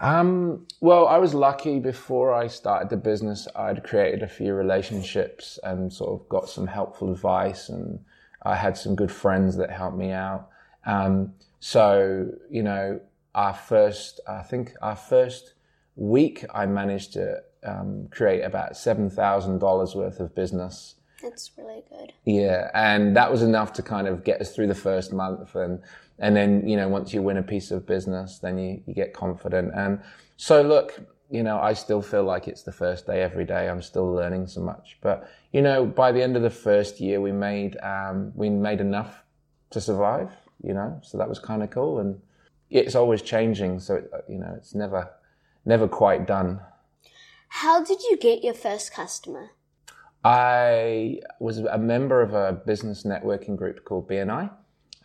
Um, 0.00 0.66
well, 0.80 1.06
I 1.06 1.18
was 1.18 1.34
lucky 1.34 1.78
before 1.78 2.32
I 2.32 2.46
started 2.46 2.88
the 2.88 2.96
business. 2.96 3.46
I'd 3.54 3.84
created 3.84 4.22
a 4.22 4.28
few 4.28 4.54
relationships 4.54 5.58
and 5.62 5.92
sort 5.92 6.20
of 6.20 6.28
got 6.28 6.48
some 6.48 6.66
helpful 6.66 7.12
advice 7.12 7.68
and 7.68 8.00
I 8.42 8.56
had 8.56 8.76
some 8.76 8.96
good 8.96 9.12
friends 9.12 9.56
that 9.56 9.70
helped 9.70 9.96
me 9.96 10.10
out. 10.10 10.48
Um, 10.84 11.34
so, 11.60 12.28
you 12.50 12.62
know, 12.62 13.00
our 13.34 13.54
first, 13.54 14.20
I 14.26 14.42
think 14.42 14.74
our 14.82 14.96
first 14.96 15.54
week, 15.94 16.44
I 16.52 16.66
managed 16.66 17.12
to 17.12 17.42
um, 17.62 18.08
create 18.10 18.42
about 18.42 18.72
$7,000 18.72 19.94
worth 19.94 20.20
of 20.20 20.34
business. 20.34 20.96
That's 21.22 21.52
really 21.56 21.84
good. 21.88 22.12
Yeah. 22.24 22.70
And 22.74 23.16
that 23.16 23.30
was 23.30 23.42
enough 23.42 23.72
to 23.74 23.82
kind 23.82 24.08
of 24.08 24.24
get 24.24 24.40
us 24.40 24.54
through 24.54 24.66
the 24.66 24.74
first 24.74 25.12
month. 25.12 25.54
And, 25.54 25.80
and 26.18 26.34
then, 26.34 26.68
you 26.68 26.76
know, 26.76 26.88
once 26.88 27.14
you 27.14 27.22
win 27.22 27.36
a 27.36 27.42
piece 27.42 27.70
of 27.70 27.86
business, 27.86 28.38
then 28.40 28.58
you, 28.58 28.82
you 28.86 28.94
get 28.94 29.14
confident. 29.14 29.72
And 29.74 30.00
So 30.36 30.60
look, 30.60 31.00
you 31.30 31.42
know, 31.42 31.58
I 31.60 31.72
still 31.72 32.02
feel 32.02 32.24
like 32.24 32.48
it's 32.48 32.62
the 32.62 32.72
first 32.72 33.06
day 33.06 33.22
every 33.22 33.44
day. 33.44 33.68
I'm 33.68 33.80
still 33.80 34.12
learning 34.12 34.48
so 34.48 34.60
much, 34.60 34.98
but 35.00 35.30
you 35.52 35.62
know, 35.62 35.86
by 35.86 36.10
the 36.10 36.22
end 36.22 36.36
of 36.36 36.42
the 36.42 36.50
first 36.50 37.00
year, 37.00 37.20
we 37.20 37.32
made 37.32 37.76
um, 37.80 38.32
we 38.34 38.50
made 38.50 38.80
enough 38.80 39.22
to 39.70 39.80
survive. 39.80 40.30
You 40.62 40.74
know, 40.74 41.00
so 41.02 41.16
that 41.18 41.28
was 41.28 41.38
kind 41.38 41.62
of 41.62 41.70
cool, 41.70 42.00
and 42.00 42.20
it's 42.70 42.94
always 42.94 43.22
changing. 43.22 43.80
So 43.80 43.94
it, 43.94 44.10
you 44.28 44.38
know, 44.38 44.52
it's 44.56 44.74
never 44.74 45.10
never 45.64 45.88
quite 45.88 46.26
done. 46.26 46.60
How 47.48 47.82
did 47.82 48.02
you 48.02 48.18
get 48.18 48.44
your 48.44 48.54
first 48.54 48.92
customer? 48.92 49.50
I 50.24 51.20
was 51.40 51.58
a 51.58 51.78
member 51.78 52.22
of 52.22 52.32
a 52.34 52.52
business 52.52 53.02
networking 53.02 53.56
group 53.56 53.84
called 53.84 54.08
BNI, 54.08 54.50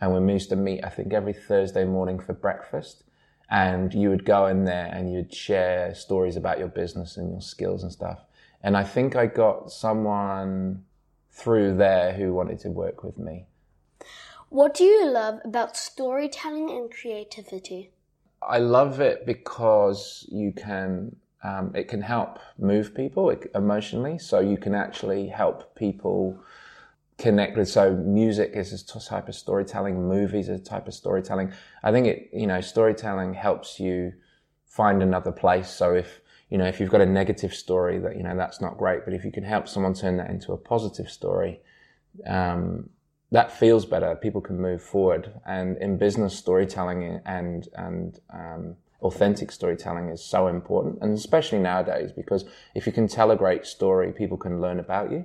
and 0.00 0.26
we 0.26 0.32
used 0.32 0.50
to 0.50 0.56
meet, 0.56 0.84
I 0.84 0.88
think, 0.90 1.12
every 1.12 1.32
Thursday 1.32 1.84
morning 1.84 2.20
for 2.20 2.32
breakfast. 2.32 3.04
And 3.50 3.92
you 3.94 4.10
would 4.10 4.24
go 4.24 4.46
in 4.46 4.64
there 4.64 4.90
and 4.92 5.12
you'd 5.12 5.34
share 5.34 5.94
stories 5.94 6.36
about 6.36 6.58
your 6.58 6.68
business 6.68 7.16
and 7.16 7.30
your 7.30 7.40
skills 7.40 7.82
and 7.82 7.90
stuff. 7.90 8.20
And 8.62 8.76
I 8.76 8.84
think 8.84 9.16
I 9.16 9.26
got 9.26 9.72
someone 9.72 10.84
through 11.30 11.76
there 11.76 12.12
who 12.12 12.34
wanted 12.34 12.58
to 12.60 12.70
work 12.70 13.02
with 13.02 13.18
me. 13.18 13.46
What 14.50 14.74
do 14.74 14.84
you 14.84 15.10
love 15.10 15.40
about 15.44 15.76
storytelling 15.76 16.70
and 16.70 16.90
creativity? 16.90 17.90
I 18.42 18.58
love 18.58 19.00
it 19.00 19.26
because 19.26 20.26
you 20.30 20.52
can 20.52 21.16
um, 21.42 21.72
it 21.74 21.88
can 21.88 22.02
help 22.02 22.38
move 22.58 22.94
people 22.94 23.34
emotionally. 23.54 24.18
So 24.18 24.40
you 24.40 24.56
can 24.56 24.74
actually 24.74 25.28
help 25.28 25.74
people 25.74 26.38
connect 27.16 27.56
with. 27.56 27.68
So 27.68 27.94
music 27.94 28.52
is 28.54 28.72
a 28.72 29.00
type 29.00 29.28
of 29.28 29.34
storytelling. 29.34 30.08
Movies 30.08 30.48
is 30.48 30.60
a 30.60 30.64
type 30.64 30.86
of 30.88 30.94
storytelling. 30.94 31.52
I 31.82 31.92
think 31.92 32.06
it, 32.06 32.30
you 32.32 32.46
know, 32.46 32.60
storytelling 32.60 33.34
helps 33.34 33.78
you 33.78 34.12
find 34.66 35.02
another 35.02 35.32
place. 35.32 35.68
So 35.70 35.94
if, 35.94 36.20
you 36.50 36.58
know, 36.58 36.66
if 36.66 36.80
you've 36.80 36.90
got 36.90 37.00
a 37.00 37.06
negative 37.06 37.54
story 37.54 37.98
that, 37.98 38.16
you 38.16 38.22
know, 38.22 38.36
that's 38.36 38.60
not 38.60 38.78
great, 38.78 39.04
but 39.04 39.14
if 39.14 39.24
you 39.24 39.32
can 39.32 39.44
help 39.44 39.68
someone 39.68 39.94
turn 39.94 40.16
that 40.16 40.30
into 40.30 40.52
a 40.52 40.56
positive 40.56 41.10
story, 41.10 41.60
um, 42.26 42.88
that 43.30 43.52
feels 43.52 43.84
better. 43.84 44.14
People 44.16 44.40
can 44.40 44.58
move 44.58 44.82
forward. 44.82 45.32
And 45.44 45.76
in 45.78 45.98
business 45.98 46.36
storytelling 46.36 47.20
and, 47.26 47.68
and, 47.74 48.18
um, 48.32 48.76
authentic 49.00 49.52
storytelling 49.52 50.08
is 50.08 50.22
so 50.22 50.48
important, 50.48 50.98
and 51.00 51.16
especially 51.16 51.58
nowadays 51.58 52.10
because 52.12 52.44
if 52.74 52.86
you 52.86 52.92
can 52.92 53.06
tell 53.08 53.30
a 53.30 53.36
great 53.36 53.64
story, 53.64 54.12
people 54.12 54.36
can 54.36 54.60
learn 54.60 54.80
about 54.80 55.12
you, 55.12 55.24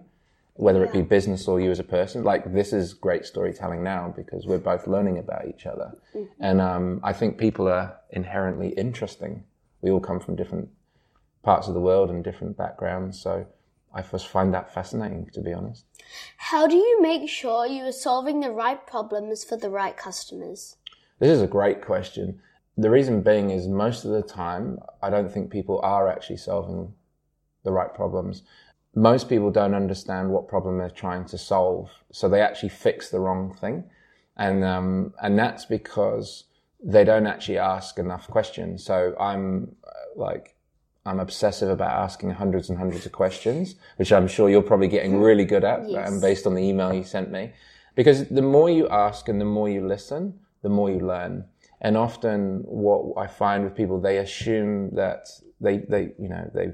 whether 0.53 0.79
yeah. 0.79 0.85
it 0.85 0.93
be 0.93 1.01
business 1.01 1.47
or 1.47 1.59
you 1.59 1.71
as 1.71 1.79
a 1.79 1.83
person. 1.83 2.23
Like 2.23 2.53
this 2.53 2.73
is 2.73 2.93
great 2.93 3.25
storytelling 3.25 3.83
now 3.83 4.13
because 4.15 4.45
we're 4.45 4.59
both 4.59 4.87
learning 4.87 5.17
about 5.17 5.47
each 5.47 5.65
other, 5.65 5.93
mm-hmm. 6.15 6.25
and 6.39 6.61
um, 6.61 6.99
I 7.03 7.13
think 7.13 7.37
people 7.37 7.67
are 7.67 7.97
inherently 8.11 8.69
interesting. 8.69 9.43
We 9.81 9.91
all 9.91 9.99
come 9.99 10.19
from 10.19 10.35
different 10.35 10.69
parts 11.41 11.67
of 11.67 11.73
the 11.73 11.81
world 11.81 12.09
and 12.09 12.23
different 12.23 12.57
backgrounds, 12.57 13.21
so. 13.21 13.45
I 13.95 14.01
first 14.01 14.27
find 14.27 14.51
that 14.55 14.73
fascinating, 14.73 15.29
to 15.33 15.39
be 15.39 15.53
honest. 15.53 15.85
How 16.37 16.65
do 16.65 16.75
you 16.75 16.99
make 16.99 17.29
sure 17.29 17.67
you 17.67 17.83
are 17.83 17.91
solving 17.91 18.39
the 18.39 18.49
right 18.49 18.87
problems 18.87 19.43
for 19.43 19.55
the 19.55 19.69
right 19.69 19.95
customers? 19.95 20.77
This 21.19 21.29
is 21.29 21.43
a 21.43 21.47
great 21.47 21.85
question. 21.85 22.41
The 22.77 22.89
reason 22.89 23.21
being 23.21 23.51
is 23.51 23.67
most 23.67 24.03
of 24.03 24.11
the 24.11 24.23
time, 24.23 24.79
I 25.01 25.09
don't 25.09 25.31
think 25.31 25.51
people 25.51 25.79
are 25.83 26.07
actually 26.07 26.37
solving 26.37 26.93
the 27.63 27.71
right 27.71 27.93
problems. 27.93 28.43
Most 28.95 29.29
people 29.29 29.51
don't 29.51 29.75
understand 29.75 30.29
what 30.29 30.47
problem 30.47 30.77
they're 30.77 30.89
trying 30.89 31.25
to 31.25 31.37
solve, 31.37 31.89
so 32.11 32.27
they 32.27 32.41
actually 32.41 32.69
fix 32.69 33.09
the 33.09 33.19
wrong 33.19 33.53
thing, 33.53 33.83
and 34.37 34.63
um, 34.63 35.13
and 35.21 35.37
that's 35.37 35.65
because 35.65 36.45
they 36.83 37.03
don't 37.03 37.25
actually 37.25 37.57
ask 37.57 37.97
enough 37.97 38.27
questions. 38.27 38.83
So 38.83 39.15
I'm 39.19 39.75
uh, 39.83 39.89
like 40.15 40.55
I'm 41.05 41.19
obsessive 41.19 41.69
about 41.69 41.91
asking 41.91 42.31
hundreds 42.31 42.69
and 42.69 42.77
hundreds 42.77 43.05
of 43.05 43.11
questions, 43.11 43.75
which 43.97 44.11
I'm 44.11 44.27
sure 44.27 44.49
you're 44.49 44.61
probably 44.61 44.87
getting 44.87 45.19
really 45.29 45.45
good 45.45 45.63
at, 45.63 45.89
yes. 45.89 46.07
um, 46.07 46.19
based 46.19 46.45
on 46.45 46.53
the 46.53 46.61
email 46.61 46.93
you 46.93 47.03
sent 47.03 47.31
me. 47.31 47.53
Because 47.95 48.27
the 48.29 48.41
more 48.41 48.69
you 48.69 48.87
ask 48.89 49.27
and 49.29 49.39
the 49.39 49.45
more 49.45 49.69
you 49.69 49.85
listen, 49.85 50.39
the 50.61 50.69
more 50.69 50.89
you 50.89 50.99
learn. 50.99 51.45
And 51.83 51.97
often 51.97 52.61
what 52.65 53.21
I 53.21 53.27
find 53.27 53.63
with 53.63 53.75
people, 53.75 53.99
they 53.99 54.17
assume 54.17 54.95
that 54.95 55.27
they, 55.59 55.79
they, 55.79 56.13
you 56.17 56.29
know, 56.29 56.49
they, 56.53 56.71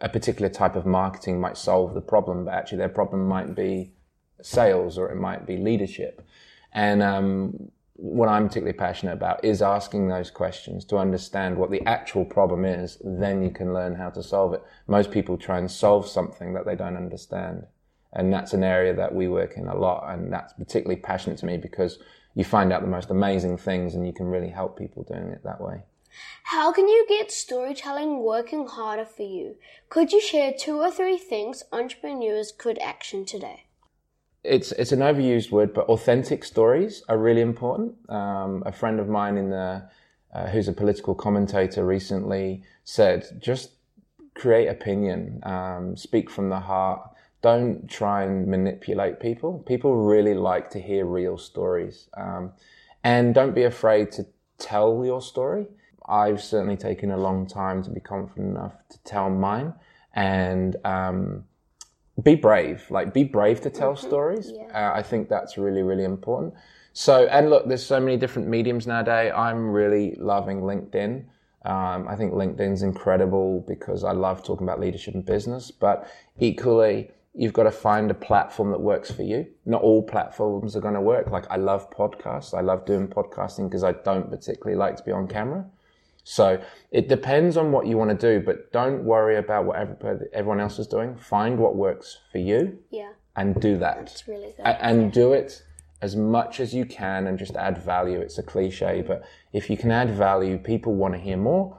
a 0.00 0.08
particular 0.08 0.48
type 0.48 0.76
of 0.76 0.86
marketing 0.86 1.40
might 1.40 1.56
solve 1.56 1.94
the 1.94 2.00
problem, 2.00 2.44
but 2.44 2.54
actually 2.54 2.78
their 2.78 2.88
problem 2.88 3.26
might 3.26 3.54
be 3.54 3.92
sales 4.40 4.98
or 4.98 5.10
it 5.10 5.16
might 5.16 5.46
be 5.46 5.56
leadership. 5.56 6.24
And, 6.72 7.02
um, 7.02 7.70
what 8.02 8.28
I'm 8.28 8.48
particularly 8.48 8.76
passionate 8.76 9.12
about 9.12 9.44
is 9.44 9.62
asking 9.62 10.08
those 10.08 10.28
questions 10.28 10.84
to 10.86 10.96
understand 10.96 11.56
what 11.56 11.70
the 11.70 11.82
actual 11.86 12.24
problem 12.24 12.64
is. 12.64 12.98
Then 13.04 13.44
you 13.44 13.50
can 13.50 13.72
learn 13.72 13.94
how 13.94 14.10
to 14.10 14.24
solve 14.24 14.54
it. 14.54 14.62
Most 14.88 15.12
people 15.12 15.38
try 15.38 15.58
and 15.58 15.70
solve 15.70 16.08
something 16.08 16.52
that 16.54 16.66
they 16.66 16.74
don't 16.74 16.96
understand. 16.96 17.64
And 18.12 18.32
that's 18.32 18.54
an 18.54 18.64
area 18.64 18.92
that 18.94 19.14
we 19.14 19.28
work 19.28 19.56
in 19.56 19.68
a 19.68 19.78
lot. 19.78 20.12
And 20.12 20.32
that's 20.32 20.52
particularly 20.52 21.00
passionate 21.00 21.38
to 21.38 21.46
me 21.46 21.58
because 21.58 22.00
you 22.34 22.44
find 22.44 22.72
out 22.72 22.82
the 22.82 22.88
most 22.88 23.10
amazing 23.10 23.58
things 23.58 23.94
and 23.94 24.06
you 24.06 24.12
can 24.12 24.26
really 24.26 24.48
help 24.48 24.78
people 24.78 25.02
doing 25.02 25.28
it 25.28 25.42
that 25.44 25.60
way. 25.60 25.82
How 26.44 26.72
can 26.72 26.88
you 26.88 27.06
get 27.08 27.30
storytelling 27.30 28.22
working 28.22 28.66
harder 28.66 29.04
for 29.04 29.22
you? 29.22 29.56
Could 29.88 30.12
you 30.12 30.20
share 30.20 30.52
two 30.52 30.78
or 30.78 30.90
three 30.90 31.16
things 31.16 31.62
entrepreneurs 31.72 32.52
could 32.52 32.78
action 32.78 33.24
today? 33.24 33.64
It's 34.44 34.72
it's 34.72 34.92
an 34.92 34.98
overused 34.98 35.52
word, 35.52 35.72
but 35.72 35.86
authentic 35.86 36.44
stories 36.44 37.04
are 37.08 37.16
really 37.16 37.40
important. 37.40 37.94
Um, 38.08 38.62
a 38.66 38.72
friend 38.72 38.98
of 38.98 39.08
mine 39.08 39.36
in 39.36 39.50
the 39.50 39.88
uh, 40.34 40.48
who's 40.48 40.68
a 40.68 40.72
political 40.72 41.14
commentator 41.14 41.84
recently 41.84 42.62
said, 42.84 43.38
just 43.38 43.72
create 44.34 44.66
opinion, 44.66 45.40
um, 45.44 45.96
speak 45.96 46.30
from 46.30 46.48
the 46.48 46.60
heart, 46.60 47.11
don't 47.42 47.90
try 47.90 48.22
and 48.22 48.46
manipulate 48.46 49.20
people. 49.20 49.58
People 49.66 49.96
really 49.96 50.34
like 50.34 50.70
to 50.70 50.80
hear 50.80 51.04
real 51.04 51.36
stories. 51.36 52.08
Um, 52.16 52.52
and 53.04 53.34
don't 53.34 53.54
be 53.54 53.64
afraid 53.64 54.12
to 54.12 54.26
tell 54.58 55.04
your 55.04 55.20
story. 55.20 55.66
I've 56.08 56.42
certainly 56.42 56.76
taken 56.76 57.10
a 57.10 57.16
long 57.16 57.46
time 57.46 57.82
to 57.82 57.90
be 57.90 58.00
confident 58.00 58.56
enough 58.56 58.74
to 58.90 58.98
tell 59.02 59.28
mine 59.28 59.74
and 60.14 60.76
um, 60.84 61.44
be 62.22 62.36
brave. 62.36 62.84
Like, 62.90 63.12
be 63.12 63.24
brave 63.24 63.60
to 63.62 63.70
tell 63.70 63.94
mm-hmm. 63.94 64.06
stories. 64.06 64.52
Yeah. 64.54 64.90
Uh, 64.90 64.96
I 64.96 65.02
think 65.02 65.28
that's 65.28 65.58
really, 65.58 65.82
really 65.82 66.04
important. 66.04 66.54
So, 66.92 67.26
and 67.26 67.50
look, 67.50 67.66
there's 67.66 67.84
so 67.84 67.98
many 67.98 68.16
different 68.16 68.48
mediums 68.48 68.86
nowadays. 68.86 69.32
I'm 69.34 69.70
really 69.70 70.14
loving 70.18 70.60
LinkedIn. 70.60 71.24
Um, 71.64 72.06
I 72.08 72.16
think 72.16 72.34
LinkedIn's 72.34 72.82
incredible 72.82 73.64
because 73.66 74.04
I 74.04 74.12
love 74.12 74.44
talking 74.44 74.66
about 74.66 74.80
leadership 74.80 75.14
and 75.14 75.24
business, 75.24 75.70
but 75.70 76.08
equally, 76.38 77.10
you've 77.34 77.52
got 77.52 77.62
to 77.64 77.70
find 77.70 78.10
a 78.10 78.14
platform 78.14 78.70
that 78.70 78.80
works 78.80 79.10
for 79.10 79.22
you. 79.22 79.46
Not 79.64 79.82
all 79.82 80.02
platforms 80.02 80.76
are 80.76 80.80
going 80.80 80.94
to 80.94 81.00
work. 81.00 81.30
Like 81.30 81.50
I 81.50 81.56
love 81.56 81.90
podcasts. 81.90 82.56
I 82.56 82.60
love 82.60 82.84
doing 82.84 83.08
podcasting 83.08 83.68
because 83.68 83.84
I 83.84 83.92
don't 83.92 84.30
particularly 84.30 84.76
like 84.76 84.96
to 84.96 85.02
be 85.02 85.12
on 85.12 85.28
camera. 85.28 85.64
So 86.24 86.62
it 86.90 87.08
depends 87.08 87.56
on 87.56 87.72
what 87.72 87.86
you 87.86 87.96
want 87.96 88.10
to 88.10 88.38
do, 88.38 88.44
but 88.44 88.70
don't 88.70 89.02
worry 89.04 89.36
about 89.36 89.64
what 89.64 89.76
everyone 90.32 90.60
else 90.60 90.78
is 90.78 90.86
doing. 90.86 91.16
Find 91.16 91.58
what 91.58 91.74
works 91.74 92.18
for 92.30 92.38
you. 92.38 92.78
Yeah. 92.90 93.12
And 93.34 93.60
do 93.60 93.78
that. 93.78 93.96
That's 93.96 94.28
really 94.28 94.52
good. 94.56 94.66
And, 94.66 95.10
do 95.10 95.32
it 95.32 95.62
as 96.02 96.14
much 96.14 96.60
as 96.60 96.74
you 96.74 96.84
can 96.84 97.26
and 97.26 97.38
just 97.38 97.56
add 97.56 97.78
value. 97.78 98.20
It's 98.20 98.36
a 98.38 98.42
cliche, 98.42 99.02
but 99.06 99.24
if 99.54 99.70
you 99.70 99.76
can 99.76 99.90
add 99.90 100.10
value, 100.10 100.58
people 100.58 100.94
want 100.94 101.14
to 101.14 101.20
hear 101.20 101.38
more 101.38 101.78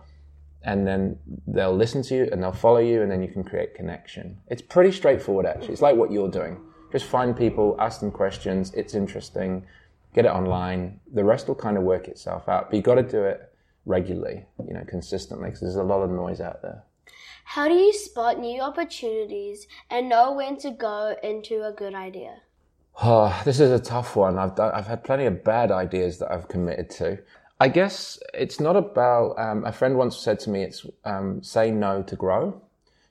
and 0.64 0.88
then 0.88 1.18
they'll 1.48 1.76
listen 1.76 2.02
to 2.04 2.16
you 2.16 2.30
and 2.32 2.42
they'll 2.42 2.52
follow 2.52 2.80
you 2.80 3.02
and 3.02 3.12
then 3.12 3.22
you 3.22 3.28
can 3.28 3.44
create 3.44 3.76
connection. 3.76 4.38
It's 4.48 4.62
pretty 4.62 4.92
straightforward 4.92 5.46
actually. 5.46 5.74
It's 5.74 5.82
like 5.82 5.96
what 5.96 6.12
you're 6.12 6.30
doing. 6.32 6.60
Just 6.92 7.06
find 7.06 7.36
people, 7.36 7.76
ask 7.80 8.00
them 8.00 8.12
questions, 8.12 8.72
it's 8.74 8.94
interesting, 8.94 9.66
get 10.14 10.26
it 10.26 10.32
online. 10.32 11.00
The 11.14 11.24
rest 11.24 11.48
will 11.48 11.56
kind 11.56 11.78
of 11.78 11.84
work 11.84 12.08
itself 12.08 12.48
out. 12.48 12.70
But 12.70 12.76
you've 12.76 12.86
got 12.86 12.96
to 12.96 13.04
do 13.04 13.24
it 13.24 13.52
regularly, 13.86 14.46
you 14.66 14.74
know, 14.74 14.84
consistently 14.88 15.48
because 15.48 15.62
there's 15.62 15.76
a 15.76 15.84
lot 15.84 16.02
of 16.02 16.12
noise 16.12 16.40
out 16.40 16.62
there. 16.62 16.84
How 17.46 17.68
do 17.68 17.74
you 17.74 17.94
spot 17.94 18.40
new 18.40 18.62
opportunities 18.62 19.68
and 19.90 20.08
know 20.08 20.32
when 20.32 20.58
to 20.58 20.72
go 20.72 21.16
into 21.22 21.64
a 21.64 21.72
good 21.72 21.94
idea? 21.94 22.42
Oh, 23.02 23.42
this 23.46 23.60
is 23.60 23.72
a 23.72 23.80
tough 23.80 24.16
one. 24.16 24.38
I've 24.38 24.56
done, 24.56 24.72
I've 24.74 24.88
had 24.88 25.04
plenty 25.04 25.26
of 25.26 25.44
bad 25.44 25.72
ideas 25.72 26.20
that 26.20 26.32
I've 26.32 26.48
committed 26.48 26.90
to. 26.92 27.20
I 27.64 27.70
guess 27.70 28.20
it's 28.34 28.60
not 28.60 28.76
about, 28.76 29.40
um, 29.40 29.64
a 29.64 29.72
friend 29.72 29.96
once 29.96 30.18
said 30.18 30.38
to 30.42 30.50
me, 30.50 30.64
it's 30.64 30.86
um, 31.06 31.42
say 31.42 31.72
no 31.72 32.04
to 32.04 32.16
grow. 32.18 32.62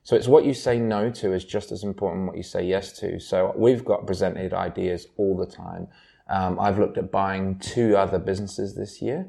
So 0.03 0.15
it's 0.15 0.27
what 0.27 0.45
you 0.45 0.53
say 0.53 0.77
no 0.77 1.09
to 1.09 1.33
is 1.33 1.43
just 1.43 1.71
as 1.71 1.83
important 1.83 2.27
what 2.27 2.37
you 2.37 2.43
say 2.43 2.63
yes 2.63 2.91
to. 2.99 3.19
So 3.19 3.51
we've 3.57 3.83
got 3.83 4.05
presented 4.05 4.53
ideas 4.53 5.07
all 5.17 5.35
the 5.35 5.47
time. 5.47 5.87
Um, 6.29 6.59
I've 6.59 6.77
looked 6.77 6.99
at 6.99 7.09
buying 7.11 7.57
two 7.57 7.97
other 7.97 8.19
businesses 8.19 8.75
this 8.75 9.01
year, 9.01 9.25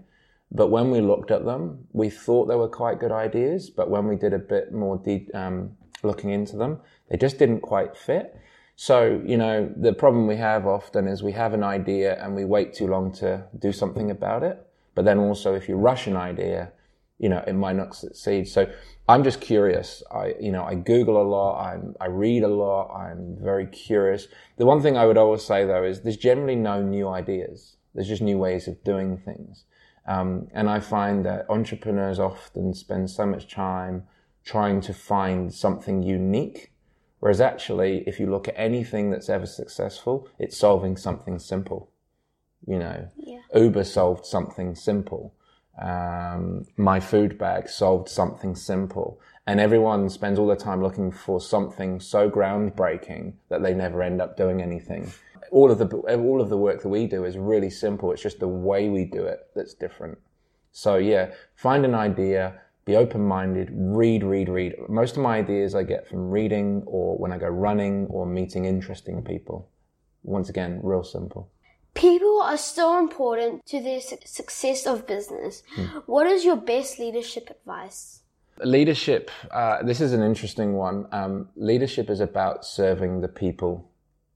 but 0.53 0.67
when 0.67 0.91
we 0.91 1.01
looked 1.01 1.31
at 1.31 1.47
them, 1.47 1.87
we 1.95 2.11
thought 2.11 2.45
they 2.45 2.57
were 2.57 2.69
quite 2.69 3.01
good 3.01 3.13
ideas. 3.13 3.71
But 3.71 3.89
when 3.89 4.07
we 4.07 4.17
did 4.17 4.35
a 4.35 4.39
bit 4.39 4.75
more 4.75 4.99
de- 4.99 5.31
um, 5.33 5.75
looking 6.03 6.33
into 6.33 6.59
them, 6.59 6.81
they 7.09 7.17
just 7.17 7.39
didn't 7.39 7.61
quite 7.61 7.97
fit. 7.97 8.39
So, 8.77 9.23
you 9.25 9.39
know, 9.39 9.73
the 9.75 9.95
problem 9.95 10.27
we 10.27 10.37
have 10.37 10.67
often 10.67 11.09
is 11.09 11.23
we 11.23 11.33
have 11.33 11.55
an 11.55 11.65
idea 11.65 12.23
and 12.23 12.35
we 12.35 12.45
wait 12.45 12.75
too 12.75 12.89
long 12.89 13.11
to 13.13 13.47
do 13.59 13.73
something 13.73 14.11
about 14.11 14.43
it. 14.43 14.61
But 14.95 15.05
then 15.05 15.19
also, 15.19 15.55
if 15.55 15.69
you 15.69 15.77
rush 15.77 16.07
an 16.07 16.17
idea, 16.17 16.73
you 17.19 17.29
know, 17.29 17.43
it 17.47 17.55
might 17.55 17.77
not 17.77 17.95
succeed. 17.95 18.49
So 18.49 18.71
I'm 19.09 19.23
just 19.23 19.41
curious. 19.41 20.03
I, 20.13 20.35
you 20.41 20.53
know, 20.53 20.65
I 20.65 20.75
Google 20.75 21.21
a 21.21 21.27
lot. 21.27 21.65
I'm, 21.65 21.95
I 22.01 22.07
read 22.07 22.43
a 22.43 22.49
lot. 22.49 22.95
I'm 22.95 23.37
very 23.41 23.67
curious. 23.67 24.29
The 24.57 24.67
one 24.67 24.83
thing 24.83 24.97
I 24.97 25.07
would 25.07 25.19
always 25.19 25.45
say 25.45 25.65
though 25.65 25.85
is 25.85 26.03
there's 26.03 26.17
generally 26.17 26.57
no 26.57 26.83
new 26.83 27.09
ideas. 27.09 27.77
There's 27.95 28.09
just 28.09 28.23
new 28.23 28.39
ways 28.39 28.67
of 28.67 28.83
doing 28.83 29.17
things. 29.19 29.65
Um, 30.07 30.49
and 30.53 30.69
I 30.69 30.81
find 30.81 31.25
that 31.25 31.47
entrepreneurs 31.49 32.19
often 32.19 32.75
spend 32.75 33.11
so 33.11 33.25
much 33.25 33.49
time 33.49 34.05
trying 34.45 34.81
to 34.83 34.93
find 34.93 35.53
something 35.53 36.03
unique. 36.03 36.73
Whereas 37.21 37.41
actually, 37.41 38.05
if 38.07 38.21
you 38.21 38.31
look 38.31 38.49
at 38.49 38.55
anything 38.59 39.11
that's 39.11 39.31
ever 39.31 39.47
successful, 39.47 40.29
it's 40.39 40.59
solving 40.59 40.97
something 40.97 41.39
simple. 41.39 41.91
You 42.67 42.79
know, 42.79 43.09
Yeah. 43.17 43.41
Uber 43.55 43.85
solved 43.85 44.27
something 44.27 44.75
simple. 44.75 45.35
Um, 45.81 46.67
my 46.77 47.01
food 47.01 47.37
bag 47.37 47.69
solved 47.69 48.09
something 48.09 48.55
simple. 48.55 49.21
And 49.47 49.61
everyone 49.61 50.09
spends 50.09 50.39
all 50.39 50.47
their 50.47 50.57
time 50.57 50.83
looking 50.83 51.11
for 51.11 51.41
something 51.41 52.01
so 52.01 52.31
groundbreaking 52.31 53.35
that 53.51 53.63
they 53.63 53.75
never 53.75 54.03
end 54.03 54.23
up 54.23 54.37
doing 54.37 54.63
anything. 54.63 55.13
All 55.51 55.71
of 55.71 55.79
the 55.79 55.87
all 55.87 56.41
of 56.41 56.49
the 56.49 56.57
work 56.57 56.83
that 56.83 56.89
we 56.89 57.07
do 57.07 57.25
is 57.25 57.37
really 57.37 57.71
simple. 57.71 58.11
It's 58.13 58.23
just 58.23 58.41
the 58.41 58.49
way 58.49 58.89
we 58.89 59.05
do 59.05 59.25
it 59.25 59.41
that's 59.55 59.75
different. 59.75 60.19
So 60.73 60.97
yeah, 60.97 61.33
find 61.55 61.85
an 61.85 61.95
idea, 61.95 62.61
be 62.87 62.97
open-minded, 62.97 63.69
read, 63.73 64.25
read, 64.25 64.49
read. 64.49 64.75
Most 64.89 65.17
of 65.17 65.23
my 65.23 65.37
ideas 65.37 65.75
I 65.75 65.83
get 65.83 66.09
from 66.09 66.31
reading 66.31 66.83
or 66.87 67.17
when 67.19 67.31
I 67.31 67.39
go 67.39 67.49
running 67.49 68.07
or 68.07 68.27
meeting 68.27 68.65
interesting 68.65 69.23
people. 69.23 69.69
Once 70.23 70.49
again, 70.49 70.81
real 70.83 71.05
simple. 71.05 71.51
People 71.95 72.41
are 72.43 72.57
so 72.57 72.99
important 72.99 73.65
to 73.67 73.81
the 73.81 74.01
success 74.25 74.87
of 74.87 75.07
business. 75.07 75.63
What 76.07 76.27
is 76.27 76.45
your 76.45 76.57
best 76.57 76.99
leadership 76.99 77.51
advice? 77.51 78.21
Leadership, 78.63 79.31
uh, 79.51 79.83
this 79.83 80.01
is 80.01 80.13
an 80.13 80.23
interesting 80.23 80.75
one. 80.75 81.07
Um, 81.13 81.49
leadership 81.57 82.11
is 82.11 82.21
about 82.21 82.65
serving 82.65 83.21
the 83.21 83.29
people 83.29 83.91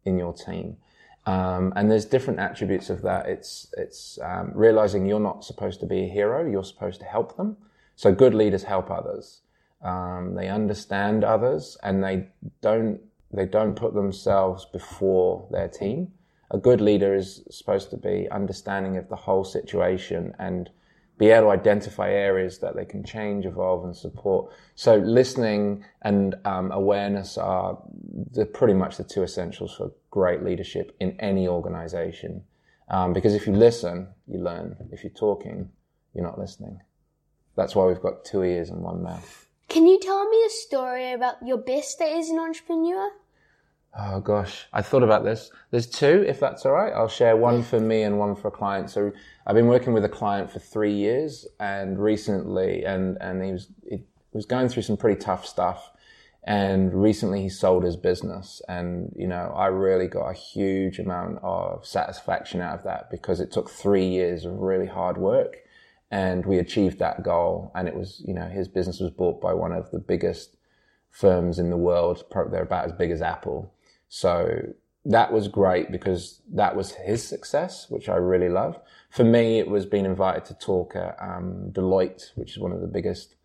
in 0.05 0.19
your 0.19 0.33
team. 0.33 0.77
Um, 1.27 1.73
and 1.77 1.91
there's 1.91 2.05
different 2.05 2.41
attributes 2.41 2.91
of 2.91 3.03
that. 3.03 3.27
It's, 3.27 3.73
it's 3.77 4.19
um, 4.23 4.53
realizing 4.55 5.07
you're 5.07 5.21
not 5.21 5.45
supposed 5.45 5.81
to 5.81 5.87
be 5.87 6.05
a 6.05 6.09
hero, 6.09 6.49
you're 6.51 6.65
supposed 6.65 7.01
to 7.01 7.07
help 7.07 7.37
them. 7.37 7.57
So 7.97 8.15
good 8.15 8.35
leaders 8.35 8.63
help 8.63 8.91
others. 8.91 9.43
Um, 9.83 10.35
they 10.35 10.49
understand 10.49 11.25
others 11.25 11.77
and 11.83 12.03
they 12.03 12.29
don't, 12.61 13.01
they 13.33 13.45
don't 13.45 13.75
put 13.75 13.95
themselves 13.95 14.65
before 14.65 15.47
their 15.51 15.69
team. 15.69 16.13
A 16.51 16.59
good 16.59 16.81
leader 16.81 17.15
is 17.15 17.43
supposed 17.51 17.91
to 17.91 17.97
be 17.97 18.29
understanding 18.31 18.97
of 18.97 19.09
the 19.09 19.17
whole 19.17 19.45
situation 19.45 20.35
and 20.39 20.71
be 21.19 21.31
able 21.31 21.49
to 21.49 21.51
identify 21.51 22.11
areas 22.11 22.59
that 22.61 22.77
they 22.77 22.85
can 22.85 23.05
change, 23.05 23.45
evolve, 23.45 23.85
and 23.85 23.95
support. 23.95 24.53
So 24.77 24.97
listening 24.97 25.85
and 26.03 26.37
um, 26.45 26.71
awareness 26.71 27.37
are 27.37 27.79
the, 28.33 28.47
pretty 28.47 28.75
much 28.75 28.97
the 28.97 29.05
two 29.05 29.25
essentials 29.25 29.75
for 29.75 29.93
great 30.11 30.45
leadership 30.45 30.97
in 31.01 31.19
any 31.21 31.49
organization. 31.49 32.45
Um, 32.89 33.13
because 33.13 33.35
if 33.35 33.47
you 33.47 33.53
listen, 33.53 34.09
you 34.27 34.39
learn. 34.39 34.77
If 34.93 35.03
you're 35.03 35.13
talking, 35.13 35.69
you're 36.15 36.25
not 36.25 36.39
listening. 36.39 36.81
That's 37.57 37.75
why 37.75 37.87
we've 37.87 38.01
got 38.01 38.25
two 38.25 38.45
ears 38.45 38.71
and 38.71 38.81
one 38.81 39.03
mouth. 39.03 39.49
Can 39.69 39.87
you 39.87 39.99
tell 40.01 40.27
me 40.29 40.45
a 40.47 40.51
story 40.51 41.13
about 41.13 41.45
your 41.45 41.59
best 41.59 41.99
days 41.99 42.27
as 42.27 42.31
an 42.31 42.39
entrepreneur? 42.39 43.11
Oh 43.97 44.21
gosh, 44.21 44.67
I 44.73 44.83
thought 44.83 45.03
about 45.03 45.25
this. 45.25 45.51
There's 45.71 45.87
two, 45.87 46.25
if 46.27 46.39
that's 46.39 46.65
all 46.65 46.73
right. 46.73 46.93
I'll 46.93 47.09
share 47.09 47.37
one 47.37 47.63
for 47.63 47.81
me 47.81 48.03
and 48.03 48.19
one 48.19 48.37
for 48.37 48.49
a 48.49 48.53
client. 48.53 48.91
So 48.91 49.13
I've 49.47 49.57
been 49.57 49.67
working 49.67 49.93
with 49.93 50.05
a 50.05 50.09
client 50.09 50.51
for 50.51 50.61
three 50.61 50.95
years, 50.95 51.47
and 51.59 51.99
recently, 51.99 52.85
and 52.85 53.19
and 53.21 53.43
he 53.43 53.53
was 53.53 53.69
he 53.89 54.03
was 54.33 54.47
going 54.47 54.69
through 54.69 54.83
some 54.83 54.97
pretty 54.97 55.19
tough 55.21 55.45
stuff, 55.47 55.91
and 56.45 56.95
recently 56.95 57.43
he 57.43 57.49
sold 57.49 57.83
his 57.83 57.97
business, 57.97 58.63
and 58.69 59.13
you 59.17 59.27
know 59.27 59.53
I 59.57 59.67
really 59.67 60.07
got 60.07 60.29
a 60.29 60.35
huge 60.35 60.99
amount 61.01 61.41
of 61.43 61.85
satisfaction 61.85 62.61
out 62.61 62.79
of 62.79 62.85
that 62.85 63.11
because 63.11 63.41
it 63.41 63.51
took 63.51 63.69
three 63.69 64.07
years 64.07 64.45
of 64.45 64.59
really 64.61 64.87
hard 64.87 65.19
work, 65.19 65.57
and 66.11 66.47
we 66.47 66.59
achieved 66.59 66.99
that 67.01 67.25
goal, 67.25 67.73
and 67.75 67.89
it 67.89 67.97
was 67.97 68.23
you 68.25 68.35
know 68.35 68.49
his 68.49 68.69
business 68.69 69.01
was 69.01 69.11
bought 69.11 69.41
by 69.41 69.55
one 69.55 69.73
of 69.73 69.91
the 69.91 69.99
biggest 69.99 70.57
firms 71.11 71.59
in 71.59 71.71
the 71.71 71.77
world. 71.77 72.23
They're 72.51 72.63
about 72.63 72.85
as 72.85 72.93
big 72.93 73.11
as 73.11 73.23
Apple. 73.23 73.73
So 74.09 74.75
that 75.05 75.33
was 75.33 75.49
great 75.49 75.91
because 75.91 76.43
that 76.53 76.77
was 76.77 76.93
his 76.93 77.27
success, 77.27 77.89
which 77.89 78.09
I 78.09 78.17
really 78.17 78.49
love. 78.49 78.79
For 79.11 79.25
me, 79.25 79.59
it 79.59 79.69
was 79.69 79.87
being 79.87 80.05
invited 80.05 80.45
to 80.47 80.55
talk 80.55 80.95
at 80.97 81.17
um, 81.21 81.71
Deloitte, 81.73 82.33
which 82.35 82.53
is 82.53 82.59
one 82.59 82.73
of 82.73 82.81
the 82.81 82.87
biggest 82.87 83.37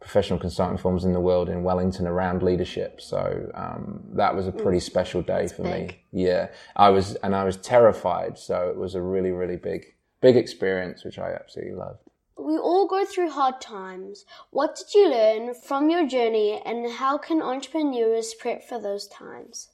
professional 0.00 0.38
consulting 0.38 0.78
firms 0.78 1.04
in 1.04 1.12
the 1.12 1.20
world 1.20 1.48
in 1.48 1.62
Wellington 1.62 2.08
around 2.08 2.42
leadership. 2.42 3.00
So 3.00 3.48
um, 3.54 4.02
that 4.14 4.34
was 4.34 4.48
a 4.48 4.52
pretty 4.52 4.80
special 4.80 5.22
day 5.22 5.46
for 5.46 5.62
me. 5.62 6.00
Yeah, 6.10 6.48
I 6.74 6.90
was, 6.90 7.14
and 7.16 7.36
I 7.36 7.44
was 7.44 7.56
terrified. 7.56 8.36
So 8.36 8.68
it 8.68 8.76
was 8.76 8.96
a 8.96 9.00
really, 9.00 9.30
really 9.30 9.56
big, 9.56 9.94
big 10.20 10.36
experience, 10.36 11.04
which 11.04 11.20
I 11.20 11.32
absolutely 11.32 11.76
loved. 11.76 12.00
We 12.36 12.58
all 12.58 12.88
go 12.88 13.04
through 13.04 13.30
hard 13.30 13.60
times. 13.60 14.24
What 14.50 14.74
did 14.74 14.92
you 14.92 15.08
learn 15.08 15.54
from 15.54 15.88
your 15.88 16.08
journey 16.08 16.60
and 16.66 16.90
how 16.90 17.16
can 17.16 17.40
entrepreneurs 17.40 18.34
prep 18.34 18.64
for 18.64 18.80
those 18.80 19.06
times? 19.06 19.68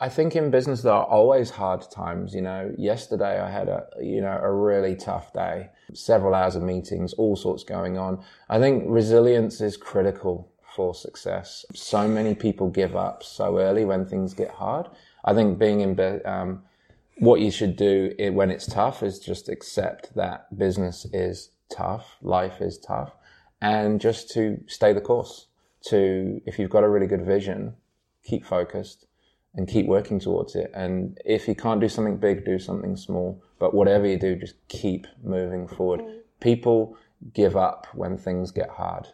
I 0.00 0.08
think 0.08 0.36
in 0.36 0.50
business 0.50 0.82
there 0.82 0.92
are 0.92 1.04
always 1.04 1.50
hard 1.50 1.82
times. 1.90 2.32
You 2.32 2.42
know, 2.42 2.72
yesterday 2.78 3.40
I 3.40 3.50
had 3.50 3.68
a 3.68 3.86
you 4.00 4.20
know 4.20 4.38
a 4.40 4.52
really 4.52 4.94
tough 4.94 5.32
day, 5.32 5.70
several 5.92 6.34
hours 6.34 6.54
of 6.54 6.62
meetings, 6.62 7.12
all 7.14 7.34
sorts 7.34 7.64
going 7.64 7.98
on. 7.98 8.22
I 8.48 8.58
think 8.60 8.84
resilience 8.86 9.60
is 9.60 9.76
critical 9.76 10.52
for 10.76 10.94
success. 10.94 11.64
So 11.74 12.06
many 12.06 12.36
people 12.36 12.68
give 12.68 12.94
up 12.94 13.24
so 13.24 13.58
early 13.58 13.84
when 13.84 14.06
things 14.06 14.34
get 14.34 14.50
hard. 14.50 14.86
I 15.24 15.34
think 15.34 15.58
being 15.58 15.80
in 15.80 16.20
um, 16.24 16.62
what 17.18 17.40
you 17.40 17.50
should 17.50 17.74
do 17.74 18.14
when 18.32 18.50
it's 18.50 18.66
tough 18.66 19.02
is 19.02 19.18
just 19.18 19.48
accept 19.48 20.14
that 20.14 20.56
business 20.56 21.06
is 21.12 21.50
tough, 21.68 22.16
life 22.22 22.60
is 22.60 22.78
tough, 22.78 23.16
and 23.60 24.00
just 24.00 24.30
to 24.34 24.62
stay 24.68 24.92
the 24.92 25.00
course. 25.00 25.46
To 25.86 26.40
if 26.46 26.58
you've 26.58 26.70
got 26.70 26.84
a 26.84 26.88
really 26.88 27.06
good 27.06 27.24
vision, 27.24 27.74
keep 28.22 28.44
focused 28.44 29.07
and 29.58 29.66
keep 29.66 29.86
working 29.86 30.20
towards 30.20 30.54
it. 30.54 30.70
And 30.72 31.18
if 31.24 31.48
you 31.48 31.54
can't 31.56 31.80
do 31.80 31.88
something 31.88 32.16
big, 32.16 32.44
do 32.44 32.60
something 32.60 32.96
small. 32.96 33.42
But 33.58 33.74
whatever 33.74 34.06
you 34.06 34.16
do, 34.16 34.36
just 34.36 34.54
keep 34.68 35.08
moving 35.24 35.66
forward. 35.66 36.00
People 36.38 36.96
give 37.34 37.56
up 37.56 37.88
when 37.92 38.16
things 38.16 38.52
get 38.52 38.70
hard. 38.70 39.08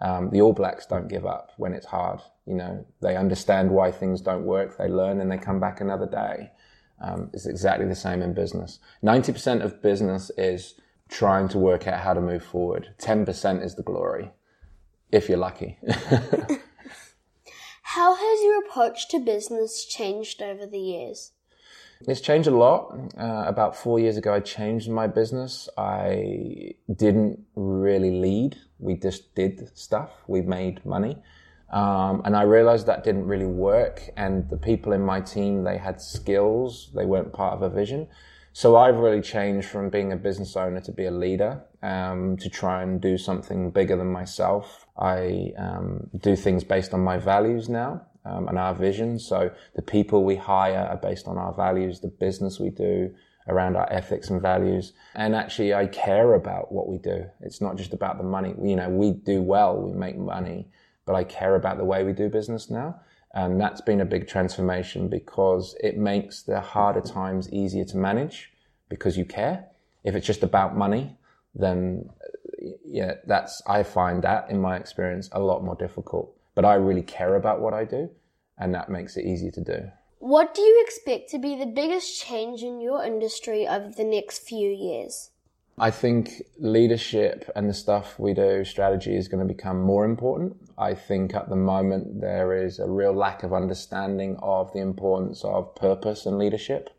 Um, 0.00 0.30
the 0.30 0.40
All 0.40 0.52
Blacks 0.52 0.86
don't 0.86 1.08
give 1.08 1.26
up 1.26 1.50
when 1.56 1.72
it's 1.72 1.86
hard. 1.86 2.20
You 2.46 2.54
know, 2.54 2.86
they 3.02 3.16
understand 3.16 3.72
why 3.72 3.90
things 3.90 4.20
don't 4.20 4.44
work. 4.44 4.78
They 4.78 4.86
learn 4.86 5.20
and 5.20 5.32
they 5.32 5.36
come 5.36 5.58
back 5.58 5.80
another 5.80 6.06
day. 6.06 6.52
Um, 7.02 7.30
it's 7.32 7.46
exactly 7.46 7.86
the 7.86 7.96
same 7.96 8.22
in 8.22 8.34
business. 8.34 8.78
90% 9.02 9.64
of 9.64 9.82
business 9.82 10.30
is 10.38 10.74
trying 11.08 11.48
to 11.48 11.58
work 11.58 11.88
out 11.88 11.98
how 11.98 12.14
to 12.14 12.20
move 12.20 12.44
forward. 12.44 12.94
10% 12.98 13.64
is 13.64 13.74
the 13.74 13.82
glory, 13.82 14.30
if 15.10 15.28
you're 15.28 15.38
lucky. 15.38 15.76
How 17.94 18.14
has 18.14 18.42
your 18.42 18.58
approach 18.58 19.08
to 19.08 19.18
business 19.18 19.86
changed 19.86 20.42
over 20.42 20.66
the 20.66 20.78
years? 20.78 21.32
It's 22.06 22.20
changed 22.20 22.46
a 22.46 22.54
lot. 22.54 22.94
Uh, 23.18 23.44
about 23.46 23.74
four 23.74 23.98
years 23.98 24.18
ago, 24.18 24.34
I 24.34 24.40
changed 24.40 24.90
my 24.90 25.06
business. 25.06 25.70
I 25.78 26.74
didn't 26.94 27.40
really 27.54 28.10
lead. 28.10 28.58
We 28.78 28.96
just 28.96 29.34
did 29.34 29.74
stuff. 29.74 30.10
We 30.26 30.42
made 30.42 30.84
money. 30.84 31.16
Um, 31.70 32.20
and 32.26 32.36
I 32.36 32.42
realized 32.42 32.84
that 32.88 33.04
didn't 33.04 33.24
really 33.24 33.46
work. 33.46 34.10
And 34.18 34.50
the 34.50 34.58
people 34.58 34.92
in 34.92 35.00
my 35.00 35.22
team, 35.22 35.64
they 35.64 35.78
had 35.78 35.98
skills. 35.98 36.90
They 36.94 37.06
weren't 37.06 37.32
part 37.32 37.54
of 37.54 37.62
a 37.62 37.70
vision. 37.70 38.06
So 38.52 38.76
I've 38.76 38.96
really 38.96 39.22
changed 39.22 39.66
from 39.66 39.88
being 39.88 40.12
a 40.12 40.16
business 40.16 40.56
owner 40.56 40.80
to 40.80 40.92
be 40.92 41.06
a 41.06 41.10
leader, 41.10 41.62
um, 41.82 42.36
to 42.38 42.48
try 42.48 42.82
and 42.82 43.00
do 43.00 43.16
something 43.18 43.70
bigger 43.70 43.96
than 43.96 44.08
myself. 44.08 44.86
I 44.98 45.52
um, 45.56 46.08
do 46.18 46.34
things 46.36 46.64
based 46.64 46.92
on 46.92 47.00
my 47.00 47.18
values 47.18 47.68
now 47.68 48.02
um, 48.24 48.48
and 48.48 48.58
our 48.58 48.74
vision. 48.74 49.18
So 49.18 49.50
the 49.74 49.82
people 49.82 50.24
we 50.24 50.36
hire 50.36 50.88
are 50.90 50.96
based 50.96 51.28
on 51.28 51.38
our 51.38 51.52
values, 51.54 52.00
the 52.00 52.08
business 52.08 52.58
we 52.58 52.70
do 52.70 53.14
around 53.48 53.76
our 53.76 53.90
ethics 53.92 54.28
and 54.28 54.42
values. 54.42 54.92
And 55.14 55.34
actually, 55.34 55.72
I 55.72 55.86
care 55.86 56.34
about 56.34 56.70
what 56.70 56.88
we 56.88 56.98
do. 56.98 57.24
It's 57.40 57.60
not 57.60 57.76
just 57.76 57.92
about 57.92 58.18
the 58.18 58.24
money. 58.24 58.54
You 58.62 58.76
know, 58.76 58.88
we 58.88 59.12
do 59.12 59.42
well, 59.42 59.80
we 59.80 59.92
make 59.92 60.18
money, 60.18 60.68
but 61.06 61.14
I 61.14 61.24
care 61.24 61.54
about 61.54 61.78
the 61.78 61.84
way 61.84 62.04
we 62.04 62.12
do 62.12 62.28
business 62.28 62.70
now. 62.70 63.00
And 63.34 63.60
that's 63.60 63.80
been 63.80 64.00
a 64.00 64.06
big 64.06 64.26
transformation 64.26 65.08
because 65.08 65.76
it 65.80 65.96
makes 65.96 66.42
the 66.42 66.60
harder 66.60 67.00
times 67.00 67.50
easier 67.52 67.84
to 67.86 67.96
manage 67.96 68.50
because 68.88 69.16
you 69.16 69.24
care. 69.24 69.66
If 70.04 70.14
it's 70.14 70.26
just 70.26 70.42
about 70.42 70.76
money, 70.76 71.17
then 71.58 72.08
uh, 72.22 72.68
yeah, 72.84 73.14
that's, 73.26 73.62
I 73.66 73.82
find 73.82 74.22
that 74.24 74.50
in 74.50 74.60
my 74.60 74.76
experience 74.76 75.28
a 75.32 75.40
lot 75.40 75.64
more 75.64 75.76
difficult. 75.76 76.34
But 76.54 76.64
I 76.64 76.74
really 76.74 77.02
care 77.02 77.36
about 77.36 77.60
what 77.60 77.74
I 77.74 77.84
do 77.84 78.10
and 78.58 78.74
that 78.74 78.88
makes 78.88 79.16
it 79.16 79.24
easy 79.24 79.50
to 79.52 79.60
do. 79.60 79.90
What 80.18 80.54
do 80.54 80.62
you 80.62 80.84
expect 80.84 81.30
to 81.30 81.38
be 81.38 81.56
the 81.56 81.66
biggest 81.66 82.20
change 82.20 82.62
in 82.62 82.80
your 82.80 83.04
industry 83.04 83.68
over 83.68 83.90
the 83.90 84.04
next 84.04 84.40
few 84.40 84.68
years? 84.68 85.30
I 85.80 85.92
think 85.92 86.42
leadership 86.58 87.48
and 87.54 87.70
the 87.70 87.74
stuff 87.74 88.18
we 88.18 88.34
do, 88.34 88.64
strategy, 88.64 89.14
is 89.14 89.28
going 89.28 89.46
to 89.46 89.54
become 89.54 89.80
more 89.80 90.04
important. 90.04 90.56
I 90.76 90.94
think 90.94 91.34
at 91.34 91.48
the 91.48 91.56
moment 91.56 92.20
there 92.20 92.52
is 92.66 92.80
a 92.80 92.88
real 92.88 93.12
lack 93.12 93.44
of 93.44 93.52
understanding 93.52 94.36
of 94.42 94.72
the 94.72 94.80
importance 94.80 95.44
of 95.44 95.76
purpose 95.76 96.26
and 96.26 96.36
leadership 96.36 96.90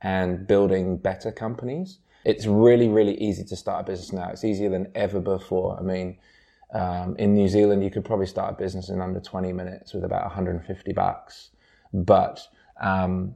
and 0.00 0.46
building 0.46 0.96
better 0.96 1.30
companies. 1.30 1.98
It's 2.24 2.46
really, 2.46 2.88
really 2.88 3.14
easy 3.20 3.44
to 3.44 3.56
start 3.56 3.86
a 3.86 3.90
business 3.90 4.12
now. 4.12 4.30
It's 4.30 4.44
easier 4.44 4.70
than 4.70 4.90
ever 4.94 5.20
before. 5.20 5.78
I 5.78 5.82
mean, 5.82 6.18
um, 6.72 7.16
in 7.16 7.34
New 7.34 7.48
Zealand, 7.48 7.82
you 7.82 7.90
could 7.90 8.04
probably 8.04 8.26
start 8.26 8.54
a 8.54 8.56
business 8.56 8.88
in 8.88 9.00
under 9.00 9.20
20 9.20 9.52
minutes 9.52 9.92
with 9.92 10.04
about 10.04 10.22
150 10.22 10.92
bucks. 10.92 11.50
But 11.92 12.40
um, 12.80 13.34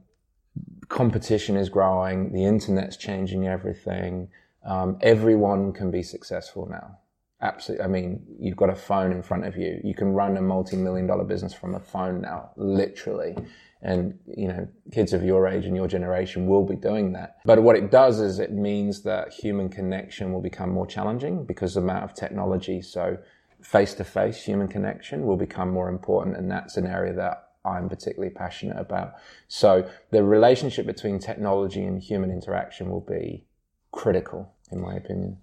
competition 0.89 1.55
is 1.55 1.69
growing, 1.69 2.31
the 2.33 2.45
internet's 2.45 2.97
changing 2.97 3.47
everything. 3.47 4.29
Um, 4.65 4.97
everyone 5.01 5.73
can 5.73 5.91
be 5.91 6.01
successful 6.01 6.67
now. 6.69 6.97
Absolutely. 7.41 7.85
I 7.85 7.87
mean, 7.87 8.25
you've 8.39 8.57
got 8.57 8.71
a 8.71 8.75
phone 8.75 9.11
in 9.11 9.21
front 9.21 9.45
of 9.45 9.55
you. 9.55 9.79
You 9.83 9.93
can 9.93 10.13
run 10.13 10.37
a 10.37 10.41
multi-million 10.41 11.05
dollar 11.05 11.23
business 11.23 11.53
from 11.53 11.75
a 11.75 11.79
phone 11.79 12.21
now, 12.21 12.49
literally. 12.55 13.35
And, 13.81 14.17
you 14.35 14.47
know, 14.47 14.67
kids 14.91 15.13
of 15.13 15.23
your 15.23 15.47
age 15.47 15.65
and 15.65 15.75
your 15.75 15.87
generation 15.87 16.47
will 16.47 16.65
be 16.65 16.75
doing 16.75 17.13
that. 17.13 17.37
But 17.45 17.61
what 17.61 17.75
it 17.75 17.91
does 17.91 18.19
is 18.19 18.39
it 18.39 18.51
means 18.51 19.03
that 19.03 19.33
human 19.33 19.69
connection 19.69 20.33
will 20.33 20.41
become 20.41 20.71
more 20.71 20.87
challenging 20.87 21.45
because 21.45 21.77
of 21.77 21.83
the 21.83 21.89
amount 21.91 22.03
of 22.03 22.13
technology. 22.15 22.81
So 22.81 23.17
face 23.61 23.93
to 23.95 24.03
face 24.03 24.43
human 24.43 24.67
connection 24.67 25.25
will 25.25 25.37
become 25.37 25.69
more 25.69 25.89
important. 25.89 26.37
And 26.37 26.49
that's 26.49 26.77
an 26.77 26.87
area 26.87 27.13
that 27.13 27.49
I'm 27.65 27.87
particularly 27.89 28.33
passionate 28.33 28.77
about. 28.79 29.13
So 29.47 29.87
the 30.11 30.23
relationship 30.23 30.85
between 30.85 31.19
technology 31.19 31.83
and 31.83 32.01
human 32.01 32.31
interaction 32.31 32.89
will 32.89 33.01
be 33.01 33.45
critical, 33.91 34.53
in 34.71 34.81
my 34.81 34.95
opinion. 34.95 35.37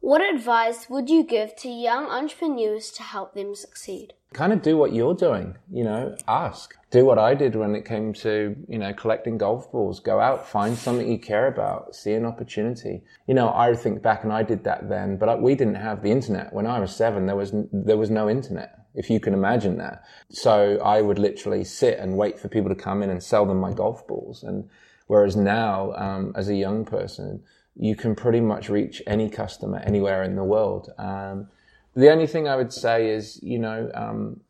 What 0.00 0.22
advice 0.22 0.88
would 0.88 1.10
you 1.10 1.22
give 1.22 1.54
to 1.56 1.68
young 1.68 2.06
entrepreneurs 2.06 2.90
to 2.92 3.02
help 3.02 3.34
them 3.34 3.54
succeed? 3.54 4.14
Kind 4.32 4.52
of 4.52 4.62
do 4.62 4.76
what 4.76 4.94
you're 4.94 5.14
doing, 5.14 5.56
you 5.70 5.84
know, 5.84 6.16
ask. 6.26 6.74
Do 6.90 7.04
what 7.04 7.18
I 7.18 7.34
did 7.34 7.54
when 7.54 7.74
it 7.74 7.84
came 7.84 8.14
to, 8.14 8.56
you 8.66 8.78
know, 8.78 8.94
collecting 8.94 9.36
golf 9.36 9.70
balls. 9.70 10.00
Go 10.00 10.18
out, 10.18 10.48
find 10.48 10.76
something 10.76 11.06
you 11.06 11.18
care 11.18 11.48
about, 11.48 11.94
see 11.94 12.14
an 12.14 12.24
opportunity. 12.24 13.02
You 13.26 13.34
know, 13.34 13.52
I 13.52 13.74
think 13.74 14.02
back 14.02 14.24
and 14.24 14.32
I 14.32 14.42
did 14.42 14.64
that 14.64 14.88
then, 14.88 15.18
but 15.18 15.42
we 15.42 15.54
didn't 15.54 15.74
have 15.74 16.02
the 16.02 16.10
internet. 16.10 16.52
When 16.52 16.66
I 16.66 16.80
was 16.80 16.96
seven, 16.96 17.26
there 17.26 17.36
was, 17.36 17.52
there 17.70 17.98
was 17.98 18.10
no 18.10 18.30
internet 18.30 18.76
if 18.94 19.10
you 19.10 19.20
can 19.20 19.34
imagine 19.34 19.76
that. 19.78 20.02
So 20.30 20.78
I 20.78 21.02
would 21.02 21.18
literally 21.18 21.62
sit 21.62 21.98
and 21.98 22.16
wait 22.16 22.38
for 22.38 22.48
people 22.48 22.70
to 22.70 22.74
come 22.74 23.02
in 23.02 23.10
and 23.10 23.22
sell 23.22 23.46
them 23.46 23.60
my 23.60 23.72
golf 23.72 24.06
balls. 24.06 24.42
And 24.42 24.68
whereas 25.06 25.36
now, 25.36 25.92
um, 25.92 26.32
as 26.34 26.48
a 26.48 26.56
young 26.56 26.84
person, 26.84 27.42
you 27.80 27.96
can 27.96 28.14
pretty 28.14 28.40
much 28.40 28.68
reach 28.68 29.02
any 29.06 29.30
customer 29.30 29.78
anywhere 29.78 30.22
in 30.22 30.36
the 30.36 30.44
world. 30.44 30.92
Um, 30.98 31.48
the 31.96 32.10
only 32.10 32.26
thing 32.26 32.46
I 32.46 32.54
would 32.54 32.74
say 32.74 33.08
is, 33.08 33.40
you 33.42 33.58
know, 33.58 33.90
um, 33.94 34.40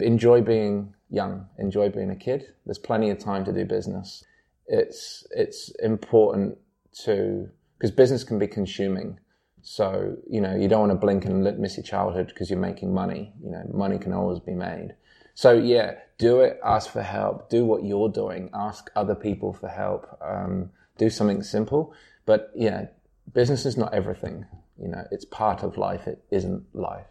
enjoy 0.00 0.42
being 0.42 0.92
young, 1.08 1.46
enjoy 1.58 1.88
being 1.90 2.10
a 2.10 2.16
kid. 2.16 2.52
There's 2.66 2.78
plenty 2.78 3.10
of 3.10 3.20
time 3.20 3.44
to 3.44 3.52
do 3.52 3.64
business. 3.64 4.24
It's 4.66 5.24
it's 5.30 5.70
important 5.76 6.58
to 7.04 7.48
because 7.78 7.92
business 7.92 8.24
can 8.24 8.40
be 8.40 8.48
consuming. 8.48 9.20
So 9.62 10.16
you 10.28 10.40
know 10.40 10.56
you 10.56 10.66
don't 10.66 10.80
want 10.80 10.92
to 10.92 10.98
blink 10.98 11.24
and 11.24 11.44
miss 11.60 11.76
your 11.76 11.84
childhood 11.84 12.26
because 12.26 12.50
you're 12.50 12.58
making 12.58 12.92
money. 12.92 13.32
You 13.42 13.52
know, 13.52 13.62
money 13.72 13.98
can 13.98 14.12
always 14.12 14.40
be 14.40 14.54
made. 14.54 14.94
So 15.34 15.52
yeah, 15.52 15.94
do 16.18 16.40
it. 16.40 16.58
Ask 16.64 16.90
for 16.90 17.02
help. 17.02 17.48
Do 17.48 17.64
what 17.64 17.84
you're 17.84 18.08
doing. 18.08 18.50
Ask 18.52 18.90
other 18.96 19.14
people 19.14 19.52
for 19.52 19.68
help. 19.68 20.18
Um, 20.20 20.70
do 20.98 21.08
something 21.08 21.42
simple. 21.42 21.94
But 22.24 22.50
yeah, 22.54 22.86
business 23.32 23.66
is 23.66 23.76
not 23.76 23.94
everything. 23.94 24.46
You 24.80 24.88
know, 24.88 25.06
it's 25.10 25.24
part 25.24 25.62
of 25.62 25.76
life. 25.76 26.06
It 26.06 26.24
isn't 26.30 26.74
life. 26.74 27.06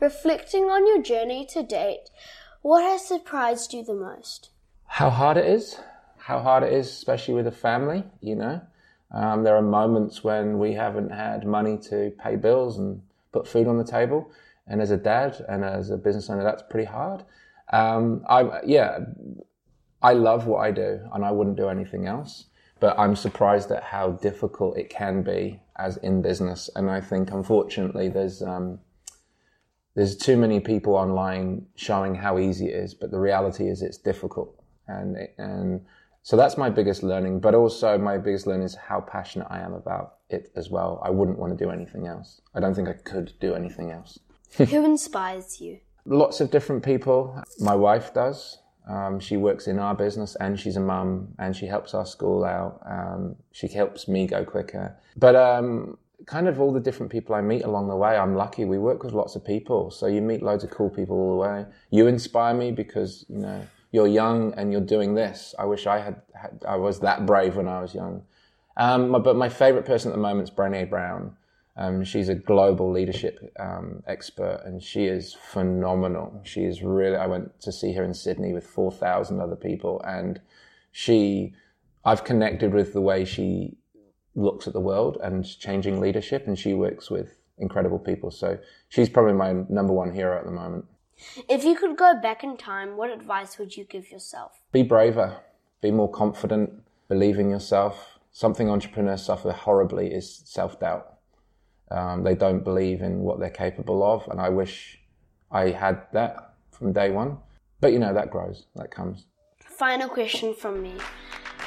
Reflecting 0.00 0.64
on 0.64 0.86
your 0.86 1.02
journey 1.02 1.46
to 1.52 1.62
date, 1.62 2.10
what 2.62 2.82
has 2.82 3.06
surprised 3.06 3.72
you 3.72 3.84
the 3.84 3.94
most? 3.94 4.50
How 4.86 5.10
hard 5.10 5.36
it 5.36 5.46
is. 5.46 5.78
How 6.18 6.40
hard 6.40 6.62
it 6.62 6.72
is, 6.72 6.88
especially 6.88 7.34
with 7.34 7.46
a 7.46 7.52
family. 7.52 8.04
You 8.20 8.36
know, 8.36 8.60
um, 9.10 9.42
there 9.44 9.56
are 9.56 9.62
moments 9.62 10.22
when 10.22 10.58
we 10.58 10.74
haven't 10.74 11.10
had 11.10 11.46
money 11.46 11.78
to 11.90 12.12
pay 12.22 12.36
bills 12.36 12.78
and 12.78 13.02
put 13.32 13.48
food 13.48 13.66
on 13.66 13.78
the 13.78 13.84
table. 13.84 14.30
And 14.66 14.80
as 14.80 14.90
a 14.90 14.96
dad 14.96 15.44
and 15.48 15.64
as 15.64 15.90
a 15.90 15.96
business 15.96 16.30
owner, 16.30 16.44
that's 16.44 16.62
pretty 16.62 16.86
hard. 16.86 17.24
Um, 17.72 18.24
I 18.28 18.60
yeah, 18.64 18.98
I 20.02 20.12
love 20.12 20.46
what 20.46 20.58
I 20.58 20.70
do, 20.70 21.00
and 21.12 21.24
I 21.24 21.30
wouldn't 21.30 21.56
do 21.56 21.68
anything 21.68 22.06
else 22.06 22.46
but 22.82 22.98
I'm 22.98 23.14
surprised 23.14 23.70
at 23.70 23.84
how 23.84 24.10
difficult 24.10 24.76
it 24.76 24.90
can 24.90 25.22
be 25.22 25.60
as 25.76 25.98
in 25.98 26.20
business. 26.20 26.68
And 26.74 26.90
I 26.90 27.00
think, 27.00 27.30
unfortunately, 27.30 28.08
there's 28.08 28.42
um, 28.42 28.80
there's 29.94 30.16
too 30.16 30.36
many 30.36 30.58
people 30.58 30.96
online 30.96 31.66
showing 31.76 32.16
how 32.16 32.40
easy 32.40 32.66
it 32.66 32.74
is, 32.74 32.92
but 32.92 33.12
the 33.12 33.20
reality 33.20 33.68
is 33.68 33.82
it's 33.82 33.98
difficult. 33.98 34.60
And 34.88 35.16
and 35.38 35.82
so 36.22 36.36
that's 36.36 36.56
my 36.58 36.70
biggest 36.70 37.04
learning. 37.04 37.38
But 37.38 37.54
also 37.54 37.96
my 37.98 38.18
biggest 38.18 38.48
learning 38.48 38.66
is 38.66 38.74
how 38.74 39.00
passionate 39.00 39.46
I 39.48 39.60
am 39.60 39.74
about 39.74 40.14
it 40.28 40.50
as 40.56 40.68
well. 40.68 41.00
I 41.04 41.10
wouldn't 41.10 41.38
want 41.38 41.56
to 41.56 41.64
do 41.64 41.70
anything 41.70 42.08
else. 42.08 42.40
I 42.52 42.58
don't 42.58 42.74
think 42.74 42.88
I 42.88 42.94
could 42.94 43.32
do 43.38 43.54
anything 43.54 43.92
else. 43.92 44.18
Who 44.56 44.84
inspires 44.84 45.60
you? 45.60 45.78
Lots 46.04 46.40
of 46.40 46.50
different 46.50 46.82
people. 46.82 47.40
My 47.60 47.76
wife 47.76 48.12
does. 48.12 48.58
Um, 48.88 49.20
she 49.20 49.36
works 49.36 49.68
in 49.68 49.78
our 49.78 49.94
business 49.94 50.34
and 50.36 50.58
she's 50.58 50.76
a 50.76 50.80
mum 50.80 51.28
and 51.38 51.54
she 51.54 51.66
helps 51.66 51.94
our 51.94 52.06
school 52.06 52.44
out. 52.44 52.80
Um, 52.84 53.36
she 53.52 53.68
helps 53.68 54.08
me 54.08 54.26
go 54.26 54.44
quicker. 54.44 54.96
But 55.16 55.36
um, 55.36 55.98
kind 56.26 56.48
of 56.48 56.60
all 56.60 56.72
the 56.72 56.80
different 56.80 57.12
people 57.12 57.34
I 57.34 57.40
meet 57.40 57.62
along 57.62 57.88
the 57.88 57.96
way, 57.96 58.16
I'm 58.16 58.34
lucky. 58.34 58.64
We 58.64 58.78
work 58.78 59.04
with 59.04 59.12
lots 59.12 59.36
of 59.36 59.44
people. 59.44 59.90
So 59.90 60.06
you 60.06 60.20
meet 60.20 60.42
loads 60.42 60.64
of 60.64 60.70
cool 60.70 60.90
people 60.90 61.16
all 61.16 61.30
the 61.30 61.48
way. 61.48 61.66
You 61.90 62.06
inspire 62.06 62.54
me 62.54 62.72
because, 62.72 63.24
you 63.28 63.38
know, 63.38 63.66
you're 63.92 64.08
young 64.08 64.54
and 64.54 64.72
you're 64.72 64.80
doing 64.80 65.14
this. 65.14 65.54
I 65.58 65.64
wish 65.66 65.86
I 65.86 65.98
had, 66.00 66.22
had 66.34 66.64
I 66.66 66.76
was 66.76 67.00
that 67.00 67.26
brave 67.26 67.56
when 67.56 67.68
I 67.68 67.80
was 67.80 67.94
young. 67.94 68.24
Um, 68.76 69.12
but 69.22 69.36
my 69.36 69.48
favorite 69.48 69.84
person 69.84 70.10
at 70.10 70.14
the 70.14 70.20
moment 70.20 70.48
is 70.48 70.54
Brené 70.54 70.88
Brown. 70.88 71.36
Um, 71.76 72.04
she's 72.04 72.28
a 72.28 72.34
global 72.34 72.92
leadership 72.92 73.52
um, 73.58 74.02
expert, 74.06 74.60
and 74.64 74.82
she 74.82 75.06
is 75.06 75.34
phenomenal. 75.34 76.40
She 76.44 76.64
is 76.64 76.82
really. 76.82 77.16
I 77.16 77.26
went 77.26 77.60
to 77.62 77.72
see 77.72 77.94
her 77.94 78.04
in 78.04 78.12
Sydney 78.12 78.52
with 78.52 78.66
four 78.66 78.92
thousand 78.92 79.40
other 79.40 79.56
people, 79.56 80.00
and 80.04 80.40
she. 80.90 81.54
I've 82.04 82.24
connected 82.24 82.74
with 82.74 82.92
the 82.92 83.00
way 83.00 83.24
she 83.24 83.76
looks 84.34 84.66
at 84.66 84.72
the 84.72 84.80
world 84.80 85.18
and 85.22 85.46
changing 85.58 86.00
leadership, 86.00 86.46
and 86.46 86.58
she 86.58 86.74
works 86.74 87.10
with 87.10 87.38
incredible 87.58 87.98
people. 87.98 88.30
So 88.30 88.58
she's 88.88 89.08
probably 89.08 89.34
my 89.34 89.52
number 89.68 89.92
one 89.92 90.12
hero 90.12 90.36
at 90.36 90.44
the 90.44 90.50
moment. 90.50 90.84
If 91.48 91.64
you 91.64 91.76
could 91.76 91.96
go 91.96 92.20
back 92.20 92.42
in 92.42 92.56
time, 92.56 92.96
what 92.96 93.10
advice 93.10 93.58
would 93.58 93.76
you 93.76 93.84
give 93.84 94.10
yourself? 94.10 94.60
Be 94.72 94.82
braver, 94.82 95.36
be 95.80 95.92
more 95.92 96.10
confident, 96.10 96.72
believe 97.08 97.38
in 97.38 97.48
yourself. 97.48 98.18
Something 98.32 98.68
entrepreneurs 98.68 99.24
suffer 99.24 99.52
horribly 99.52 100.08
is 100.08 100.42
self 100.44 100.80
doubt 100.80 101.11
um, 101.92 102.22
they 102.22 102.34
don't 102.34 102.64
believe 102.64 103.02
in 103.02 103.20
what 103.20 103.38
they're 103.38 103.50
capable 103.50 104.02
of, 104.02 104.26
and 104.28 104.40
I 104.40 104.48
wish 104.48 104.98
I 105.50 105.70
had 105.70 106.02
that 106.12 106.54
from 106.70 106.92
day 106.92 107.10
one. 107.10 107.38
But 107.80 107.92
you 107.92 107.98
know, 107.98 108.14
that 108.14 108.30
grows, 108.30 108.66
that 108.76 108.90
comes. 108.90 109.26
Final 109.60 110.08
question 110.08 110.54
from 110.54 110.82
me. 110.82 110.94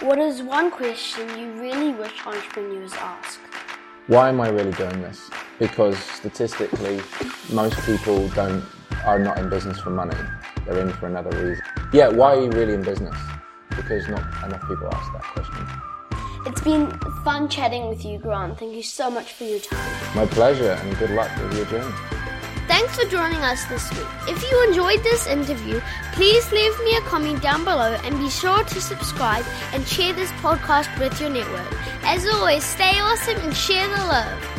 What 0.01 0.19
is 0.19 0.41
one 0.41 0.71
question 0.71 1.27
you 1.39 1.51
really 1.61 1.91
wish 1.91 2.25
entrepreneurs 2.25 2.93
ask? 2.93 3.39
Why 4.07 4.29
am 4.29 4.41
I 4.41 4.49
really 4.49 4.71
doing 4.73 5.01
this? 5.01 5.29
Because 5.57 5.97
statistically, 5.97 6.99
most 7.51 7.79
people 7.85 8.27
don't 8.29 8.63
are 9.05 9.19
not 9.19 9.37
in 9.37 9.49
business 9.49 9.79
for 9.79 9.91
money. 9.91 10.17
They're 10.65 10.79
in 10.79 10.91
for 10.93 11.07
another 11.07 11.29
reason. 11.45 11.63
Yeah, 11.93 12.09
why 12.09 12.35
are 12.35 12.41
you 12.41 12.49
really 12.51 12.73
in 12.73 12.81
business? 12.81 13.15
Because 13.69 14.07
not 14.07 14.21
enough 14.45 14.67
people 14.67 14.87
ask 14.91 15.13
that 15.13 15.23
question. 15.23 15.94
It's 16.45 16.61
been 16.61 16.91
fun 17.23 17.49
chatting 17.49 17.89
with 17.89 18.05
you, 18.05 18.19
Grant. 18.19 18.59
Thank 18.59 18.75
you 18.75 18.83
so 18.83 19.09
much 19.09 19.33
for 19.33 19.45
your 19.45 19.59
time. 19.59 20.15
My 20.15 20.27
pleasure, 20.27 20.71
and 20.71 20.97
good 20.99 21.09
luck 21.09 21.35
with 21.41 21.57
your 21.57 21.65
journey. 21.65 21.93
Thanks 22.67 22.95
for 22.95 23.09
joining 23.09 23.39
us 23.39 23.65
this 23.65 23.89
week. 23.91 24.07
If 24.27 24.43
you 24.49 24.67
enjoyed 24.67 25.03
this 25.03 25.25
interview, 25.25 25.81
please 26.13 26.51
leave 26.51 26.79
me 26.83 26.97
a 26.97 27.01
comment 27.01 27.41
down 27.41 27.63
below 27.63 27.97
and 28.03 28.17
be 28.19 28.29
sure 28.29 28.63
to 28.63 28.81
subscribe 28.81 29.45
and 29.73 29.87
share 29.87 30.13
this 30.13 30.31
podcast 30.33 30.99
with 30.99 31.19
your 31.19 31.31
network. 31.31 31.73
As 32.03 32.27
always, 32.27 32.63
stay 32.63 32.99
awesome 32.99 33.37
and 33.37 33.55
share 33.55 33.87
the 33.87 34.05
love. 34.05 34.54